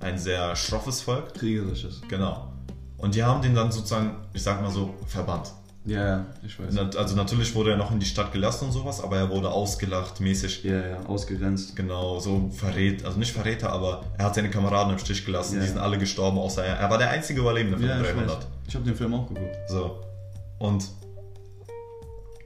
ein 0.00 0.18
sehr 0.18 0.54
schroffes 0.56 1.00
Volk, 1.02 1.34
Kriegerisches. 1.34 2.02
genau. 2.08 2.52
Und 2.98 3.14
die 3.14 3.22
haben 3.22 3.42
den 3.42 3.54
dann 3.54 3.70
sozusagen, 3.72 4.16
ich 4.32 4.42
sag 4.42 4.62
mal 4.62 4.70
so, 4.70 4.94
verbannt. 5.06 5.52
Ja, 5.84 6.04
ja, 6.04 6.26
ich 6.44 6.58
weiß. 6.58 6.76
Also 6.96 7.14
natürlich 7.14 7.54
wurde 7.54 7.70
er 7.72 7.76
noch 7.76 7.92
in 7.92 8.00
die 8.00 8.06
Stadt 8.06 8.32
gelassen 8.32 8.64
und 8.66 8.72
sowas, 8.72 9.00
aber 9.02 9.18
er 9.18 9.30
wurde 9.30 9.50
ausgelacht 9.50 10.18
mäßig. 10.20 10.64
Ja, 10.64 10.80
ja, 10.88 11.00
ausgegrenzt. 11.06 11.76
Genau, 11.76 12.18
so 12.18 12.50
verrät, 12.52 13.04
also 13.04 13.18
nicht 13.18 13.32
Verräter, 13.32 13.70
aber 13.70 14.02
er 14.18 14.24
hat 14.24 14.34
seine 14.34 14.50
Kameraden 14.50 14.94
im 14.94 14.98
Stich 14.98 15.24
gelassen, 15.24 15.56
Ja. 15.56 15.60
die 15.62 15.68
sind 15.68 15.78
alle 15.78 15.96
gestorben, 15.98 16.38
außer 16.38 16.64
er. 16.64 16.76
Er 16.78 16.90
war 16.90 16.98
der 16.98 17.10
einzige 17.10 17.40
Überlebende 17.40 17.78
von 17.78 17.86
Ja, 17.86 17.96
den 17.96 18.04
ich 18.04 18.10
300. 18.10 18.36
weiß. 18.38 18.46
Ich 18.66 18.74
habe 18.74 18.84
den 18.84 18.96
Film 18.96 19.14
auch 19.14 19.28
geguckt. 19.28 19.54
So. 19.68 20.00
Und 20.58 20.84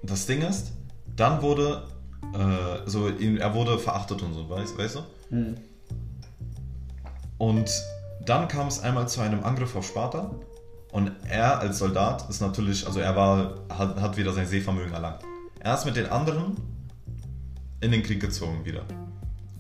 das 0.03 0.27
Ding 0.27 0.43
ist, 0.43 0.73
dann 1.17 1.43
wurde, 1.43 1.87
äh, 2.35 2.89
so, 2.89 3.09
er 3.09 3.55
wurde 3.55 3.79
verachtet 3.79 4.23
und 4.23 4.35
so, 4.35 4.49
weißt, 4.49 4.79
weißt 4.79 4.97
du? 4.97 5.35
Mhm. 5.35 5.57
Und 7.39 7.71
dann 8.27 8.49
kam 8.49 8.69
es 8.69 8.81
einmal 8.81 9.09
zu 9.09 9.21
einem 9.21 9.43
Angriff 9.45 9.75
auf 9.75 9.87
Sparta 9.87 10.31
und 10.93 11.13
er 11.29 11.61
als 11.61 11.79
Soldat 11.79 12.29
ist 12.29 12.41
natürlich, 12.41 12.87
also 12.87 13.01
er 13.01 13.17
war, 13.17 13.55
hat, 13.71 14.01
hat 14.01 14.17
wieder 14.17 14.33
sein 14.33 14.47
Sehvermögen 14.47 14.93
erlangt. 14.93 15.21
Er 15.61 15.75
ist 15.75 15.85
mit 15.85 15.97
den 15.97 16.07
anderen 16.07 16.57
in 17.81 17.93
den 17.93 18.03
Krieg 18.03 18.21
gezogen 18.21 18.65
wieder. 18.65 18.85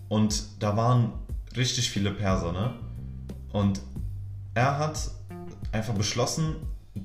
Und 0.08 0.44
da 0.58 0.76
waren 0.76 1.12
richtig 1.56 1.90
viele 1.90 2.10
Perser, 2.10 2.52
ne? 2.52 2.74
Und 3.52 3.80
er 4.54 4.78
hat 4.78 5.10
einfach 5.72 5.94
beschlossen, 5.94 6.56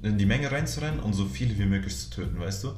in 0.02 0.18
die 0.18 0.26
Menge 0.26 0.52
reinzurennen 0.52 1.00
und 1.00 1.14
so 1.14 1.26
viele 1.26 1.58
wie 1.58 1.66
möglich 1.66 1.98
zu 1.98 2.10
töten, 2.10 2.40
weißt 2.40 2.64
du? 2.64 2.70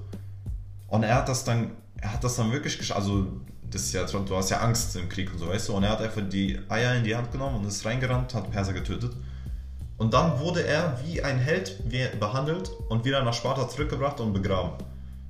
Und 0.88 1.04
er 1.04 1.16
hat 1.16 1.30
das 1.30 1.44
dann, 1.44 1.72
er 2.02 2.14
hat 2.14 2.24
das 2.24 2.36
dann 2.36 2.52
wirklich 2.52 2.78
geschafft, 2.78 3.00
also 3.00 3.28
das 3.70 3.82
ist 3.84 3.94
ja, 3.94 4.04
du 4.06 4.36
hast 4.36 4.50
ja 4.50 4.60
Angst 4.60 4.96
im 4.96 5.10
Krieg 5.10 5.32
und 5.32 5.40
so, 5.40 5.48
weißt 5.50 5.70
du? 5.70 5.74
Und 5.74 5.84
er 5.84 5.92
hat 5.92 6.02
einfach 6.02 6.22
die 6.28 6.60
Eier 6.70 6.96
in 6.96 7.04
die 7.04 7.16
Hand 7.16 7.32
genommen 7.32 7.58
und 7.58 7.66
ist 7.66 7.86
reingerannt, 7.86 8.34
hat 8.34 8.50
Perser 8.52 8.74
getötet. 8.74 9.12
Und 9.98 10.14
dann 10.14 10.40
wurde 10.40 10.64
er 10.66 11.00
wie 11.04 11.22
ein 11.22 11.40
Held 11.40 11.82
behandelt 12.20 12.72
und 12.90 13.04
wieder 13.04 13.24
nach 13.24 13.34
Sparta 13.34 13.68
zurückgebracht 13.68 14.20
und 14.20 14.32
begraben. 14.32 14.74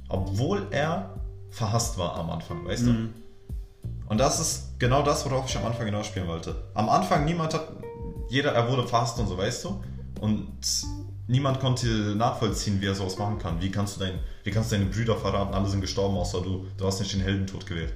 Obwohl 0.10 0.68
er 0.72 1.16
verhasst 1.50 1.98
war 1.98 2.16
am 2.16 2.30
Anfang, 2.30 2.66
weißt 2.66 2.84
mhm. 2.84 3.14
du? 3.14 4.10
Und 4.10 4.20
das 4.20 4.40
ist 4.40 4.80
genau 4.80 5.02
das, 5.02 5.26
worauf 5.26 5.50
ich 5.50 5.58
am 5.58 5.66
Anfang 5.66 5.86
hinaus 5.86 6.08
spielen 6.08 6.28
wollte. 6.28 6.56
Am 6.74 6.90
Anfang 6.90 7.26
niemand 7.26 7.54
hat, 7.54 7.68
jeder, 8.30 8.52
er 8.52 8.70
wurde 8.70 8.88
verhasst 8.88 9.20
und 9.20 9.28
so, 9.28 9.38
weißt 9.38 9.66
du? 9.66 9.84
Und 10.22 10.48
niemand 11.28 11.60
konnte 11.60 11.88
nachvollziehen, 12.16 12.82
wie 12.82 12.88
er 12.88 12.96
sowas 12.96 13.18
machen 13.18 13.38
kann. 13.38 13.62
Wie 13.62 13.70
kannst 13.70 13.98
du, 13.98 14.00
dein, 14.00 14.20
wie 14.44 14.52
kannst 14.52 14.72
du 14.72 14.78
deine 14.78 14.90
Brüder 14.90 15.18
verraten, 15.18 15.54
alle 15.54 15.68
sind 15.68 15.82
gestorben, 15.82 16.18
außer 16.18 16.42
du, 16.42 16.66
du 16.78 16.86
hast 16.86 17.00
nicht 17.00 17.14
den 17.14 17.22
Heldentod 17.22 17.66
gewählt. 17.66 17.94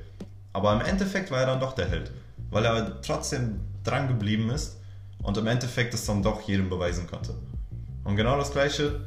Aber 0.53 0.73
im 0.73 0.81
Endeffekt 0.81 1.31
war 1.31 1.39
er 1.39 1.47
dann 1.47 1.59
doch 1.59 1.73
der 1.73 1.89
Held, 1.89 2.11
weil 2.49 2.65
er 2.65 3.01
trotzdem 3.01 3.61
dran 3.83 4.07
geblieben 4.07 4.49
ist 4.49 4.77
und 5.23 5.37
im 5.37 5.47
Endeffekt 5.47 5.93
es 5.93 6.05
dann 6.05 6.21
doch 6.21 6.41
jedem 6.41 6.69
beweisen 6.69 7.07
konnte. 7.07 7.33
Und 8.03 8.15
genau 8.15 8.37
das 8.37 8.51
Gleiche 8.51 9.01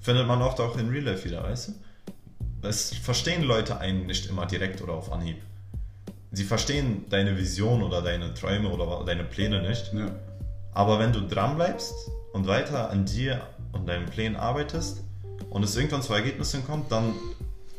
findet 0.00 0.26
man 0.26 0.40
oft 0.40 0.60
auch 0.60 0.76
in 0.78 0.88
Real 0.88 1.04
Life 1.04 1.24
wieder, 1.24 1.42
weißt 1.42 1.68
du? 1.68 2.68
Es 2.68 2.94
verstehen 2.94 3.42
Leute 3.42 3.78
einen 3.78 4.06
nicht 4.06 4.26
immer 4.26 4.46
direkt 4.46 4.80
oder 4.82 4.94
auf 4.94 5.12
Anhieb. 5.12 5.42
Sie 6.32 6.44
verstehen 6.44 7.06
deine 7.08 7.36
Vision 7.36 7.82
oder 7.82 8.02
deine 8.02 8.34
Träume 8.34 8.68
oder 8.68 9.04
deine 9.04 9.24
Pläne 9.24 9.62
nicht. 9.62 9.92
Ja. 9.92 10.10
Aber 10.72 10.98
wenn 10.98 11.12
du 11.12 11.22
dran 11.22 11.56
bleibst 11.56 11.94
und 12.38 12.46
weiter 12.46 12.90
an 12.90 13.04
dir 13.04 13.40
und 13.72 13.88
deinen 13.88 14.06
Plänen 14.06 14.36
arbeitest 14.36 15.02
und 15.50 15.64
es 15.64 15.76
irgendwann 15.76 16.02
zu 16.02 16.12
Ergebnissen 16.12 16.64
kommt, 16.64 16.90
dann, 16.92 17.14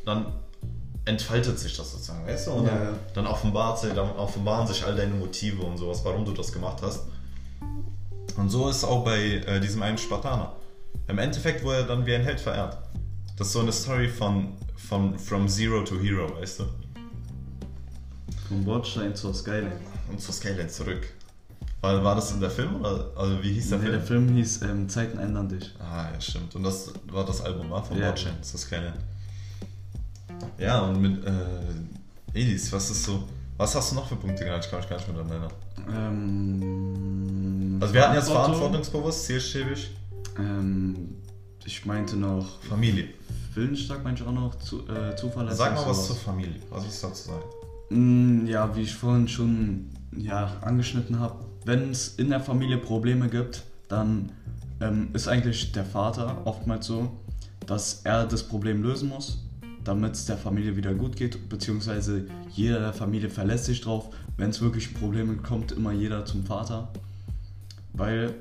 dann 0.05 0.33
entfaltet 1.05 1.57
sich 1.57 1.77
das 1.77 1.93
sozusagen, 1.93 2.27
weißt 2.27 2.47
du? 2.47 2.51
Und 2.51 2.67
ja, 2.67 2.83
ja. 2.83 2.93
dann, 3.13 3.25
offenbart, 3.25 3.83
dann 3.83 4.11
offenbaren 4.11 4.67
sich 4.67 4.83
all 4.83 4.95
deine 4.95 5.13
Motive 5.13 5.63
und 5.63 5.77
sowas, 5.77 6.03
warum 6.03 6.25
du 6.25 6.33
das 6.33 6.51
gemacht 6.51 6.79
hast. 6.81 7.07
Und 8.35 8.49
so 8.49 8.67
ist 8.67 8.77
es 8.77 8.83
auch 8.83 9.05
bei 9.05 9.17
äh, 9.17 9.61
diesem 9.61 9.81
einen 9.81 9.97
Spartaner. 9.97 10.53
Im 11.07 11.17
Endeffekt 11.17 11.63
wurde 11.63 11.77
er 11.77 11.83
dann 11.83 12.05
wie 12.05 12.13
ein 12.13 12.23
Held 12.23 12.41
verehrt. 12.41 12.77
Das 13.37 13.47
ist 13.47 13.53
so 13.53 13.61
eine 13.61 13.71
Story 13.71 14.09
von, 14.09 14.57
von 14.75 15.17
From 15.17 15.47
Zero 15.47 15.83
to 15.83 15.97
Hero, 15.99 16.35
weißt 16.37 16.59
du? 16.59 16.63
Vom 18.49 18.65
Bordstein 18.65 19.15
zur 19.15 19.33
Skyline. 19.33 19.71
Und 20.09 20.19
zur 20.19 20.33
Skyline 20.33 20.67
zurück. 20.67 21.07
War, 21.81 22.03
war 22.03 22.15
das 22.15 22.31
in 22.33 22.41
der 22.41 22.49
Film 22.49 22.75
oder 22.75 23.11
also 23.15 23.41
wie 23.41 23.53
hieß 23.53 23.69
der 23.69 23.77
nee, 23.77 23.85
Film? 23.85 23.97
Der 23.97 24.05
Film 24.05 24.29
hieß 24.35 24.61
ähm, 24.63 24.89
Zeiten 24.89 25.17
ändern 25.17 25.47
dich. 25.47 25.73
Ah, 25.79 26.09
ja, 26.13 26.19
stimmt. 26.19 26.53
Und 26.55 26.63
das 26.63 26.91
war 27.09 27.25
das 27.25 27.41
Album, 27.41 27.69
war? 27.69 27.83
Von 27.83 27.97
ja. 27.97 28.07
Bordstein, 28.07 28.41
zur 28.41 28.59
Skyline. 28.59 28.93
Ja, 30.57 30.81
und 30.81 31.01
mit 31.01 31.25
äh, 31.25 31.31
Edis, 32.33 32.71
was 32.73 32.89
ist 32.89 33.03
so. 33.03 33.23
Was 33.57 33.75
hast 33.75 33.91
du 33.91 33.95
noch 33.95 34.07
für 34.07 34.15
Punkte 34.15 34.43
genannt? 34.43 34.63
Ich 34.63 34.69
kann 34.69 34.79
mich 34.79 34.89
gar 34.89 34.97
nicht 34.97 35.07
mehr 35.07 35.17
daran 35.17 35.31
erinnern. 35.31 35.51
Ähm, 35.91 37.77
also 37.81 37.93
wir 37.93 38.03
hatten 38.03 38.15
jetzt 38.15 38.29
verantwortungsbewusst, 38.29 39.25
zielstrebig. 39.25 39.91
Ähm, 40.37 41.15
ich 41.65 41.85
meinte 41.85 42.15
noch. 42.15 42.61
Familie. 42.61 43.09
Willensstark 43.53 44.03
meinte 44.03 44.23
ich 44.23 44.29
auch 44.29 44.33
noch, 44.33 44.55
zu, 44.55 44.87
äh, 44.87 45.15
zuverlässig. 45.15 45.57
Sag 45.57 45.75
mal 45.75 45.87
was 45.87 46.07
zur 46.07 46.15
Familie. 46.15 46.61
Was 46.69 46.85
ist 46.87 47.03
dazu 47.03 47.29
sagen? 47.29 47.43
Mm, 47.89 48.47
ja, 48.47 48.73
wie 48.75 48.81
ich 48.81 48.93
vorhin 48.93 49.27
schon 49.27 49.89
ja, 50.15 50.57
angeschnitten 50.61 51.19
habe, 51.19 51.45
wenn 51.65 51.91
es 51.91 52.15
in 52.15 52.29
der 52.29 52.39
Familie 52.39 52.77
Probleme 52.77 53.29
gibt, 53.29 53.63
dann 53.87 54.31
ähm, 54.81 55.09
ist 55.13 55.27
eigentlich 55.27 55.71
der 55.71 55.85
Vater 55.85 56.41
oftmals 56.45 56.87
so, 56.87 57.11
dass 57.65 58.01
er 58.03 58.25
das 58.25 58.43
Problem 58.43 58.81
lösen 58.81 59.09
muss, 59.09 59.43
damit 59.83 60.13
es 60.13 60.25
der 60.25 60.37
Familie 60.37 60.75
wieder 60.75 60.93
gut 60.93 61.15
geht, 61.15 61.49
beziehungsweise 61.49 62.25
jeder 62.51 62.79
der 62.79 62.93
Familie 62.93 63.29
verlässt 63.29 63.65
sich 63.65 63.81
drauf. 63.81 64.09
Wenn 64.37 64.49
es 64.49 64.61
wirklich 64.61 64.93
Probleme 64.93 65.35
kommt, 65.35 65.71
immer 65.71 65.91
jeder 65.91 66.25
zum 66.25 66.45
Vater. 66.45 66.89
Weil, 67.93 68.35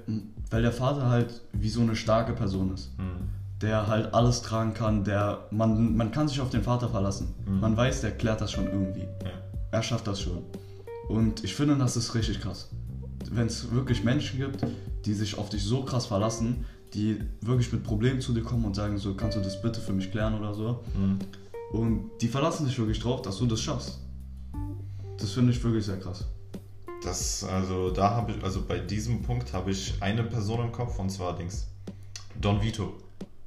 weil 0.50 0.62
der 0.62 0.72
Vater 0.72 1.08
halt 1.08 1.40
wie 1.52 1.68
so 1.68 1.80
eine 1.80 1.96
starke 1.96 2.32
Person 2.32 2.72
ist. 2.74 2.96
Mhm. 2.98 3.28
Der 3.60 3.88
halt 3.88 4.14
alles 4.14 4.42
tragen 4.42 4.72
kann, 4.72 5.02
der 5.02 5.46
man, 5.50 5.96
man 5.96 6.12
kann 6.12 6.28
sich 6.28 6.40
auf 6.40 6.50
den 6.50 6.62
Vater 6.62 6.88
verlassen. 6.88 7.34
Mhm. 7.44 7.60
Man 7.60 7.76
weiß, 7.76 8.02
der 8.02 8.12
klärt 8.12 8.40
das 8.40 8.52
schon 8.52 8.66
irgendwie. 8.66 9.00
Ja. 9.24 9.30
Er 9.72 9.82
schafft 9.82 10.06
das 10.06 10.20
schon. 10.20 10.38
Und 11.08 11.42
ich 11.42 11.54
finde, 11.54 11.76
das 11.76 11.96
ist 11.96 12.14
richtig 12.14 12.40
krass. 12.40 12.68
Wenn 13.30 13.46
es 13.46 13.70
wirklich 13.72 14.04
Menschen 14.04 14.38
gibt, 14.38 14.64
die 15.04 15.14
sich 15.14 15.36
auf 15.36 15.48
dich 15.48 15.62
so 15.62 15.82
krass 15.82 16.06
verlassen, 16.06 16.64
die 16.94 17.20
wirklich 17.40 17.72
mit 17.72 17.84
Problemen 17.84 18.20
zu 18.20 18.32
dir 18.32 18.42
kommen 18.42 18.64
und 18.64 18.74
sagen 18.74 18.98
so, 18.98 19.14
kannst 19.14 19.36
du 19.36 19.40
das 19.40 19.60
bitte 19.60 19.80
für 19.80 19.92
mich 19.92 20.10
klären 20.10 20.34
oder 20.34 20.54
so. 20.54 20.82
Mhm. 20.94 21.18
Und 21.72 22.10
die 22.20 22.28
verlassen 22.28 22.66
sich 22.66 22.78
wirklich 22.78 22.98
drauf, 22.98 23.22
dass 23.22 23.38
du 23.38 23.46
das 23.46 23.60
schaffst. 23.60 23.98
Das 25.18 25.32
finde 25.32 25.52
ich 25.52 25.62
wirklich 25.62 25.84
sehr 25.84 25.98
krass. 25.98 26.24
Das, 27.02 27.44
also 27.44 27.90
da 27.90 28.10
habe 28.10 28.32
ich, 28.32 28.42
also 28.42 28.62
bei 28.66 28.78
diesem 28.78 29.22
Punkt 29.22 29.52
habe 29.52 29.70
ich 29.70 29.94
eine 30.00 30.24
Person 30.24 30.60
im 30.60 30.72
Kopf 30.72 30.98
und 30.98 31.10
zwar 31.10 31.36
Dings. 31.36 31.66
Don 32.40 32.60
Vito. 32.62 32.94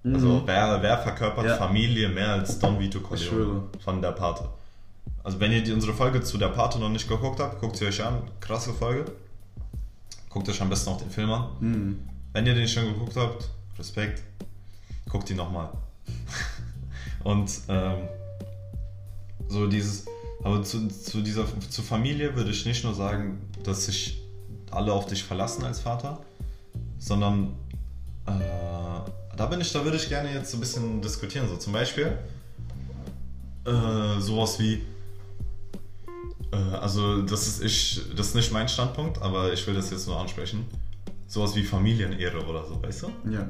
Mhm. 0.03 0.15
Also 0.15 0.41
wer, 0.45 0.81
wer 0.81 0.97
verkörpert 0.97 1.45
ja. 1.45 1.57
Familie 1.57 2.09
mehr 2.09 2.33
als 2.33 2.59
Don 2.59 2.79
Vito 2.79 2.99
Corleone 2.99 3.63
von 3.83 4.01
der 4.01 4.11
Pate? 4.11 4.49
Also 5.23 5.39
wenn 5.39 5.51
ihr 5.51 5.63
die, 5.63 5.71
unsere 5.71 5.93
Folge 5.93 6.21
zu 6.21 6.37
der 6.37 6.47
Pate 6.47 6.79
noch 6.79 6.89
nicht 6.89 7.07
geguckt 7.07 7.39
habt, 7.39 7.59
guckt 7.59 7.77
sie 7.77 7.85
euch 7.85 8.03
an. 8.03 8.21
Krasse 8.39 8.73
Folge. 8.73 9.05
Guckt 10.31 10.47
euch 10.47 10.61
am 10.61 10.69
besten 10.69 10.89
auch 10.89 10.97
den 10.97 11.09
Film 11.09 11.31
an. 11.31 11.49
Mhm. 11.59 11.99
Wenn 12.33 12.45
ihr 12.45 12.55
den 12.55 12.67
schon 12.67 12.85
geguckt 12.85 13.15
habt, 13.17 13.49
Respekt, 13.77 14.23
guckt 15.09 15.29
ihn 15.29 15.37
nochmal. 15.37 15.69
Und 17.23 17.51
ähm, 17.67 18.07
so 19.49 19.67
dieses, 19.67 20.05
aber 20.43 20.63
zu, 20.63 20.87
zu 20.87 21.21
dieser 21.21 21.45
zu 21.69 21.81
Familie 21.81 22.35
würde 22.35 22.51
ich 22.51 22.65
nicht 22.65 22.83
nur 22.83 22.95
sagen, 22.95 23.41
dass 23.63 23.85
sich 23.85 24.21
alle 24.71 24.93
auf 24.93 25.05
dich 25.05 25.23
verlassen 25.23 25.65
als 25.65 25.81
Vater, 25.81 26.19
sondern 26.97 27.53
äh, 28.25 28.31
da 29.35 29.45
bin 29.47 29.59
ich, 29.59 29.71
da 29.73 29.83
würde 29.83 29.97
ich 29.97 30.07
gerne 30.07 30.33
jetzt 30.33 30.51
so 30.51 30.57
ein 30.57 30.61
bisschen 30.61 31.01
diskutieren. 31.01 31.47
So 31.49 31.57
zum 31.57 31.73
Beispiel 31.73 32.17
äh, 33.65 34.19
sowas 34.19 34.59
wie 34.59 34.81
also 36.51 37.21
das 37.21 37.47
ist 37.47 37.63
ich, 37.63 38.01
das 38.15 38.27
ist 38.27 38.35
nicht 38.35 38.51
mein 38.51 38.67
Standpunkt, 38.67 39.21
aber 39.21 39.53
ich 39.53 39.65
will 39.67 39.73
das 39.73 39.89
jetzt 39.91 40.07
nur 40.07 40.19
ansprechen. 40.19 40.65
Sowas 41.27 41.55
wie 41.55 41.63
Familienehre 41.63 42.45
oder 42.45 42.65
so, 42.65 42.81
weißt 42.83 43.03
du? 43.03 43.29
Ja. 43.31 43.47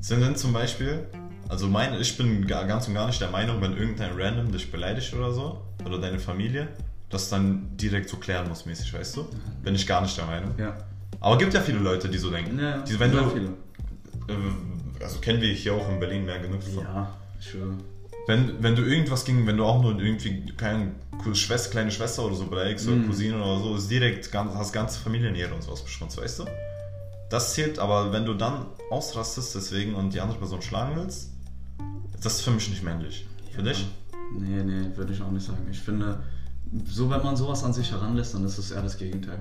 Sind 0.00 0.20
denn 0.20 0.36
zum 0.36 0.52
Beispiel, 0.52 1.06
also 1.48 1.66
mein, 1.66 2.00
ich 2.00 2.16
bin 2.16 2.46
ganz 2.46 2.86
und 2.86 2.94
gar 2.94 3.06
nicht 3.06 3.20
der 3.20 3.30
Meinung, 3.30 3.60
wenn 3.60 3.76
irgendein 3.76 4.12
Random 4.16 4.52
dich 4.52 4.70
beleidigt 4.70 5.12
oder 5.14 5.32
so, 5.32 5.60
oder 5.84 5.98
deine 5.98 6.20
Familie, 6.20 6.68
das 7.08 7.28
dann 7.28 7.76
direkt 7.76 8.08
so 8.08 8.18
klären 8.18 8.48
muss 8.48 8.66
mäßig, 8.66 8.94
weißt 8.94 9.16
du? 9.16 9.26
Bin 9.62 9.74
ich 9.74 9.86
gar 9.86 10.00
nicht 10.00 10.16
der 10.16 10.26
Meinung. 10.26 10.54
Ja. 10.58 10.76
Aber 11.18 11.36
gibt 11.38 11.52
ja 11.52 11.60
viele 11.60 11.80
Leute, 11.80 12.08
die 12.08 12.18
so 12.18 12.30
denken. 12.30 12.58
Ja, 12.58 12.78
die, 12.78 12.98
wenn 12.98 13.12
du, 13.12 13.28
viele. 13.30 13.48
Äh, 14.28 15.02
also 15.02 15.18
kennen 15.18 15.40
wir 15.40 15.52
hier 15.52 15.74
auch 15.74 15.88
in 15.90 15.98
Berlin 15.98 16.24
mehr 16.24 16.38
genug. 16.38 16.60
Ja, 16.74 17.12
sure. 17.40 17.74
Wenn, 18.26 18.62
wenn 18.62 18.76
du 18.76 18.82
irgendwas 18.82 19.24
ging, 19.24 19.46
wenn 19.46 19.56
du 19.56 19.64
auch 19.64 19.82
nur 19.82 19.98
irgendwie 19.98 20.52
keine 20.56 20.92
Schwester, 21.32 21.70
kleine 21.70 21.90
Schwester 21.90 22.24
oder 22.24 22.34
so 22.34 22.46
beleidigst 22.46 22.86
mm. 22.86 22.92
oder 22.92 23.06
Cousine 23.06 23.36
oder 23.36 23.58
so, 23.62 23.76
ist 23.76 23.90
direkt 23.90 24.30
ganz, 24.30 24.54
hast 24.54 24.72
ganze 24.72 25.00
Familiennähe 25.00 25.52
und 25.52 25.62
sowas 25.62 25.82
beschmutzt, 25.82 26.16
weißt 26.16 26.40
du? 26.40 26.44
Das 27.28 27.54
zählt, 27.54 27.78
aber 27.78 28.12
wenn 28.12 28.24
du 28.24 28.34
dann 28.34 28.66
ausrastest 28.90 29.54
deswegen 29.54 29.94
und 29.94 30.12
die 30.12 30.20
andere 30.20 30.38
Person 30.38 30.62
schlagen 30.62 30.96
willst, 30.96 31.30
das 32.22 32.34
ist 32.34 32.42
für 32.42 32.50
mich 32.50 32.68
nicht 32.68 32.82
männlich. 32.82 33.26
Für 33.52 33.62
ja. 33.62 33.68
dich? 33.68 33.86
Nee, 34.38 34.62
nee, 34.62 34.96
würde 34.96 35.12
ich 35.12 35.22
auch 35.22 35.30
nicht 35.30 35.46
sagen. 35.46 35.66
Ich 35.70 35.80
finde, 35.80 36.22
so 36.86 37.08
wenn 37.10 37.22
man 37.22 37.36
sowas 37.36 37.64
an 37.64 37.72
sich 37.72 37.90
heranlässt, 37.90 38.34
dann 38.34 38.44
ist 38.44 38.58
es 38.58 38.70
eher 38.70 38.82
das 38.82 38.98
Gegenteil. 38.98 39.38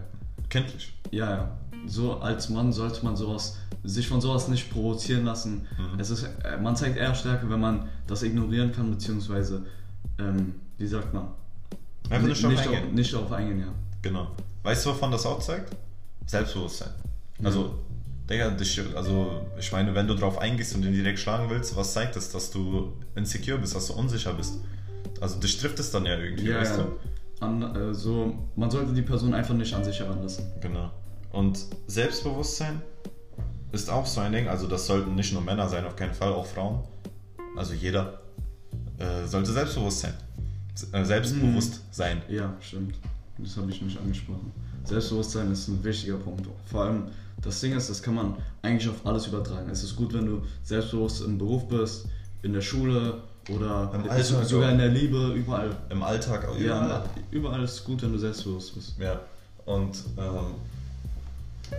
Kenntlich. 0.49 0.93
Ja, 1.11 1.29
ja. 1.29 1.57
So 1.87 2.19
als 2.19 2.49
Mann 2.49 2.71
sollte 2.71 3.03
man 3.03 3.15
sowas 3.15 3.57
sich 3.83 4.07
von 4.07 4.21
sowas 4.21 4.47
nicht 4.47 4.69
provozieren 4.69 5.25
lassen. 5.25 5.67
Mhm. 5.77 5.99
Es 5.99 6.09
ist, 6.09 6.23
äh, 6.23 6.57
man 6.61 6.75
zeigt 6.75 6.97
eher 6.97 7.15
Stärke, 7.15 7.49
wenn 7.49 7.59
man 7.59 7.87
das 8.07 8.23
ignorieren 8.23 8.71
kann, 8.71 8.91
beziehungsweise, 8.91 9.65
ähm, 10.17 10.55
wie 10.77 10.87
sagt 10.87 11.13
man? 11.13 11.29
Einfach 12.09 12.27
nicht, 12.27 12.43
nicht, 12.43 12.59
darauf 12.59 12.73
eingehen. 12.73 12.95
nicht 12.95 13.13
darauf 13.13 13.31
eingehen, 13.31 13.59
ja. 13.59 13.73
Genau. 14.01 14.27
Weißt 14.63 14.85
du, 14.85 14.89
wovon 14.89 15.11
das 15.11 15.25
auch 15.25 15.39
zeigt? 15.39 15.75
Selbstbewusstsein. 16.25 16.89
Also. 17.43 17.75
Digga, 18.29 18.51
dich, 18.51 18.79
also 18.95 19.41
ich 19.57 19.71
meine, 19.71 19.95
wenn 19.95 20.05
du 20.05 20.13
darauf 20.13 20.37
eingehst 20.37 20.75
und 20.75 20.85
ihn 20.85 20.93
direkt 20.93 21.17
schlagen 21.17 21.49
willst, 21.49 21.75
was 21.75 21.93
zeigt 21.93 22.15
das, 22.15 22.29
dass 22.29 22.51
du 22.51 22.93
insecure 23.15 23.57
bist, 23.57 23.75
dass 23.75 23.87
du 23.87 23.93
unsicher 23.93 24.33
bist? 24.33 24.59
Also 25.19 25.39
dich 25.39 25.59
trifft 25.59 25.79
es 25.79 25.89
dann 25.89 26.05
ja 26.05 26.15
irgendwie, 26.15 26.49
ja, 26.49 26.59
weißt 26.59 26.77
ja. 26.77 26.83
du? 26.83 27.43
An, 27.43 27.63
also, 27.63 28.35
man 28.55 28.69
sollte 28.69 28.93
die 28.93 29.01
Person 29.01 29.33
einfach 29.33 29.55
nicht 29.55 29.73
an 29.73 29.83
sich 29.83 29.99
heranlassen. 29.99 30.45
Genau. 30.61 30.91
Und 31.31 31.65
Selbstbewusstsein 31.87 32.81
ist 33.71 33.89
auch 33.89 34.05
so 34.05 34.21
ein 34.21 34.31
Ding. 34.31 34.47
Also 34.47 34.67
das 34.67 34.87
sollten 34.87 35.15
nicht 35.15 35.33
nur 35.33 35.41
Männer 35.41 35.69
sein, 35.69 35.85
auf 35.85 35.95
keinen 35.95 36.13
Fall, 36.13 36.33
auch 36.33 36.45
Frauen. 36.45 36.79
Also 37.55 37.73
jeder 37.73 38.21
äh, 38.97 39.25
sollte 39.27 39.51
selbstbewusst 39.51 39.99
sein. 40.01 40.13
Äh, 40.91 41.03
selbstbewusst 41.03 41.75
hm. 41.75 41.81
sein. 41.91 42.21
Ja, 42.29 42.55
stimmt. 42.59 42.95
Das 43.37 43.57
habe 43.57 43.69
ich 43.71 43.81
nicht 43.81 43.97
angesprochen. 43.99 44.51
Selbstbewusstsein 44.85 45.51
ist 45.51 45.67
ein 45.67 45.83
wichtiger 45.83 46.17
Punkt. 46.17 46.47
Vor 46.65 46.83
allem 46.83 47.03
das 47.41 47.59
Ding 47.61 47.73
ist, 47.73 47.89
das 47.89 48.01
kann 48.01 48.15
man 48.15 48.35
eigentlich 48.61 48.89
auf 48.89 49.05
alles 49.05 49.27
übertragen. 49.27 49.69
Es 49.69 49.83
ist 49.83 49.95
gut, 49.95 50.13
wenn 50.13 50.25
du 50.25 50.41
selbstbewusst 50.63 51.23
im 51.23 51.37
Beruf 51.37 51.67
bist, 51.67 52.07
in 52.41 52.53
der 52.53 52.61
Schule 52.61 53.21
oder 53.49 53.91
Im 53.93 54.09
Alltag 54.09 54.45
sogar 54.45 54.69
auch. 54.69 54.71
in 54.73 54.77
der 54.77 54.89
Liebe, 54.89 55.33
überall. 55.33 55.75
Im 55.89 56.03
Alltag, 56.03 56.47
auch 56.47 56.57
Ja, 56.57 56.85
überall. 56.85 57.03
überall 57.31 57.63
ist 57.63 57.73
es 57.73 57.83
gut, 57.83 58.01
wenn 58.01 58.11
du 58.11 58.17
selbstbewusst 58.17 58.75
bist. 58.75 58.95
Ja, 58.99 59.21
und 59.65 60.03
ähm, 60.17 60.55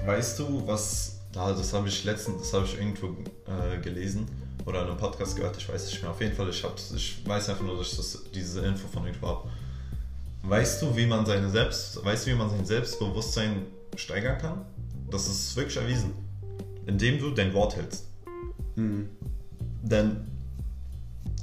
weißt 0.04 0.38
du, 0.38 0.66
was, 0.66 1.18
da, 1.32 1.52
das 1.52 1.72
habe 1.72 1.88
ich 1.88 2.04
letztens, 2.04 2.42
das 2.42 2.52
habe 2.52 2.66
ich 2.66 2.78
irgendwo 2.78 3.08
äh, 3.46 3.78
gelesen 3.80 4.26
oder 4.66 4.82
in 4.82 4.88
einem 4.88 4.96
Podcast 4.96 5.36
gehört, 5.36 5.56
ich 5.56 5.68
weiß 5.68 5.86
nicht 5.86 6.02
mehr. 6.02 6.10
Auf 6.10 6.20
jeden 6.20 6.34
Fall, 6.34 6.48
ich, 6.48 6.62
hab's, 6.62 6.92
ich 6.92 7.26
weiß 7.26 7.48
einfach 7.48 7.64
nur, 7.64 7.78
dass 7.78 7.92
ich 7.92 7.96
das, 7.96 8.18
diese 8.34 8.60
Info 8.60 8.88
von 8.88 9.06
irgendwo 9.06 9.28
habe. 9.28 9.48
Weißt 10.42 10.82
du, 10.82 10.96
wie 10.96 11.06
man 11.06 11.26
seine 11.26 11.50
Selbst, 11.50 12.04
weißt 12.04 12.26
du, 12.26 12.30
wie 12.30 12.34
man 12.34 12.50
sein 12.50 12.64
Selbstbewusstsein 12.64 13.66
steigern 13.96 14.38
kann? 14.38 14.64
Das 15.10 15.26
ist 15.26 15.54
wirklich 15.56 15.76
erwiesen. 15.76 16.12
Indem 16.86 17.18
du 17.18 17.30
dein 17.30 17.52
Wort 17.52 17.76
hältst. 17.76 18.06
Denn, 19.82 20.16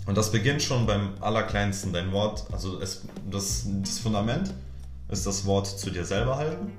und 0.05 0.17
das 0.17 0.31
beginnt 0.31 0.61
schon 0.61 0.85
beim 0.87 1.13
Allerkleinsten, 1.19 1.93
dein 1.93 2.11
Wort, 2.11 2.45
also 2.51 2.79
es, 2.81 3.03
das, 3.29 3.67
das 3.83 3.99
Fundament 3.99 4.53
ist 5.09 5.25
das 5.25 5.45
Wort 5.45 5.67
zu 5.67 5.89
dir 5.89 6.05
selber 6.05 6.37
halten 6.37 6.71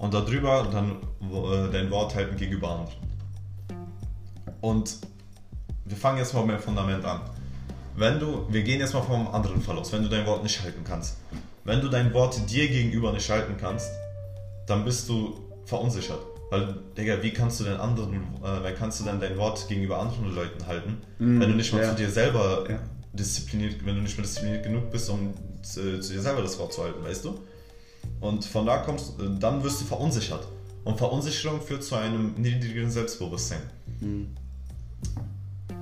und 0.00 0.14
darüber 0.14 0.66
dann 0.72 0.92
äh, 1.20 1.70
dein 1.70 1.90
Wort 1.90 2.14
halten 2.14 2.36
gegenüber 2.36 2.70
anderen. 2.70 2.92
Und 4.62 4.96
wir 5.84 5.96
fangen 5.96 6.18
jetzt 6.18 6.34
mal 6.34 6.42
beim 6.46 6.58
Fundament 6.58 7.04
an. 7.04 7.20
Wenn 7.96 8.18
du, 8.18 8.46
wir 8.48 8.62
gehen 8.62 8.80
jetzt 8.80 8.94
mal 8.94 9.02
vom 9.02 9.28
anderen 9.28 9.60
Fall 9.60 9.76
aus, 9.78 9.92
wenn 9.92 10.02
du 10.02 10.08
dein 10.08 10.26
Wort 10.26 10.42
nicht 10.42 10.62
halten 10.62 10.84
kannst. 10.84 11.18
Wenn 11.64 11.82
du 11.82 11.88
dein 11.88 12.14
Wort 12.14 12.50
dir 12.50 12.68
gegenüber 12.68 13.12
nicht 13.12 13.28
halten 13.28 13.56
kannst, 13.60 13.90
dann 14.66 14.84
bist 14.84 15.08
du 15.08 15.38
verunsichert. 15.66 16.20
Weil, 16.50 16.76
Digga, 16.96 17.22
wie 17.22 17.32
kannst 17.32 17.60
du 17.60 17.64
denn 17.64 17.76
anderen, 17.76 18.14
äh, 18.42 18.64
wie 18.64 18.74
kannst 18.74 19.00
du 19.00 19.04
denn 19.04 19.20
dein 19.20 19.36
Wort 19.36 19.68
gegenüber 19.68 19.98
anderen 19.98 20.34
Leuten 20.34 20.66
halten, 20.66 20.96
wenn 21.18 21.40
du 21.40 21.56
nicht 21.56 21.72
mal 21.72 21.82
ja. 21.82 21.90
zu 21.90 21.96
dir 21.96 22.10
selber 22.10 22.64
Ja. 22.68 22.78
diszipliniert, 23.12 23.84
wenn 23.84 23.96
du 23.96 24.02
nicht 24.02 24.16
mal 24.16 24.22
diszipliniert 24.22 24.64
genug 24.64 24.90
bist, 24.90 25.10
um 25.10 25.34
zu, 25.62 26.00
zu 26.00 26.12
dir 26.14 26.22
selber 26.22 26.40
das 26.40 26.58
Wort 26.58 26.72
zu 26.72 26.82
halten, 26.82 27.04
weißt 27.04 27.24
du? 27.26 27.38
Und 28.20 28.44
von 28.44 28.66
da 28.66 28.78
kommst, 28.78 29.20
äh, 29.20 29.24
dann 29.38 29.62
wirst 29.62 29.80
du 29.80 29.84
verunsichert. 29.84 30.46
Und 30.84 30.98
Verunsicherung 30.98 31.60
führt 31.60 31.84
zu 31.84 31.94
einem 31.94 32.34
niedrigeren 32.36 32.90
Selbstbewusstsein. 32.90 33.60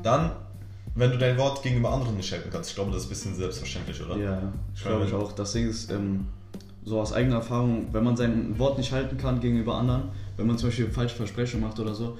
Dann, 0.02 0.32
wenn 0.94 1.10
du 1.10 1.18
dein 1.18 1.38
Wort 1.38 1.62
gegenüber 1.62 1.92
anderen 1.92 2.16
nicht 2.16 2.32
halten 2.32 2.50
kannst, 2.50 2.70
ich 2.70 2.74
glaube, 2.74 2.90
das 2.90 3.02
ist 3.02 3.06
ein 3.06 3.10
bisschen 3.10 3.36
selbstverständlich, 3.36 4.02
oder? 4.02 4.16
Ja. 4.16 4.52
Ich 4.74 4.82
glaube 4.82 5.06
ich 5.06 5.12
auch. 5.12 5.32
Das 5.32 5.52
Ding 5.52 5.68
ist, 5.68 5.90
ähm, 5.90 6.26
so 6.84 7.00
aus 7.00 7.12
eigener 7.12 7.36
Erfahrung, 7.36 7.88
wenn 7.92 8.02
man 8.02 8.16
sein 8.16 8.58
Wort 8.58 8.78
nicht 8.78 8.92
halten 8.92 9.18
kann 9.18 9.40
gegenüber 9.40 9.76
anderen, 9.76 10.04
wenn 10.36 10.46
man 10.46 10.58
zum 10.58 10.70
Beispiel 10.70 10.90
falsche 10.90 11.16
Versprechungen 11.16 11.66
macht 11.66 11.78
oder 11.78 11.94
so, 11.94 12.18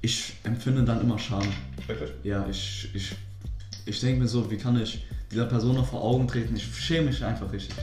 ich 0.00 0.34
empfinde 0.44 0.84
dann 0.84 1.00
immer 1.00 1.18
Scham. 1.18 1.42
Wirklich? 1.86 2.10
Ja, 2.22 2.46
ich, 2.48 2.90
ich, 2.94 3.14
ich 3.86 4.00
denke 4.00 4.20
mir 4.20 4.28
so, 4.28 4.50
wie 4.50 4.56
kann 4.56 4.80
ich 4.80 5.04
dieser 5.30 5.46
Person 5.46 5.76
noch 5.76 5.86
vor 5.86 6.02
Augen 6.02 6.28
treten? 6.28 6.54
Ich 6.56 6.64
schäme 6.64 7.06
mich 7.06 7.24
einfach 7.24 7.50
richtig. 7.52 7.76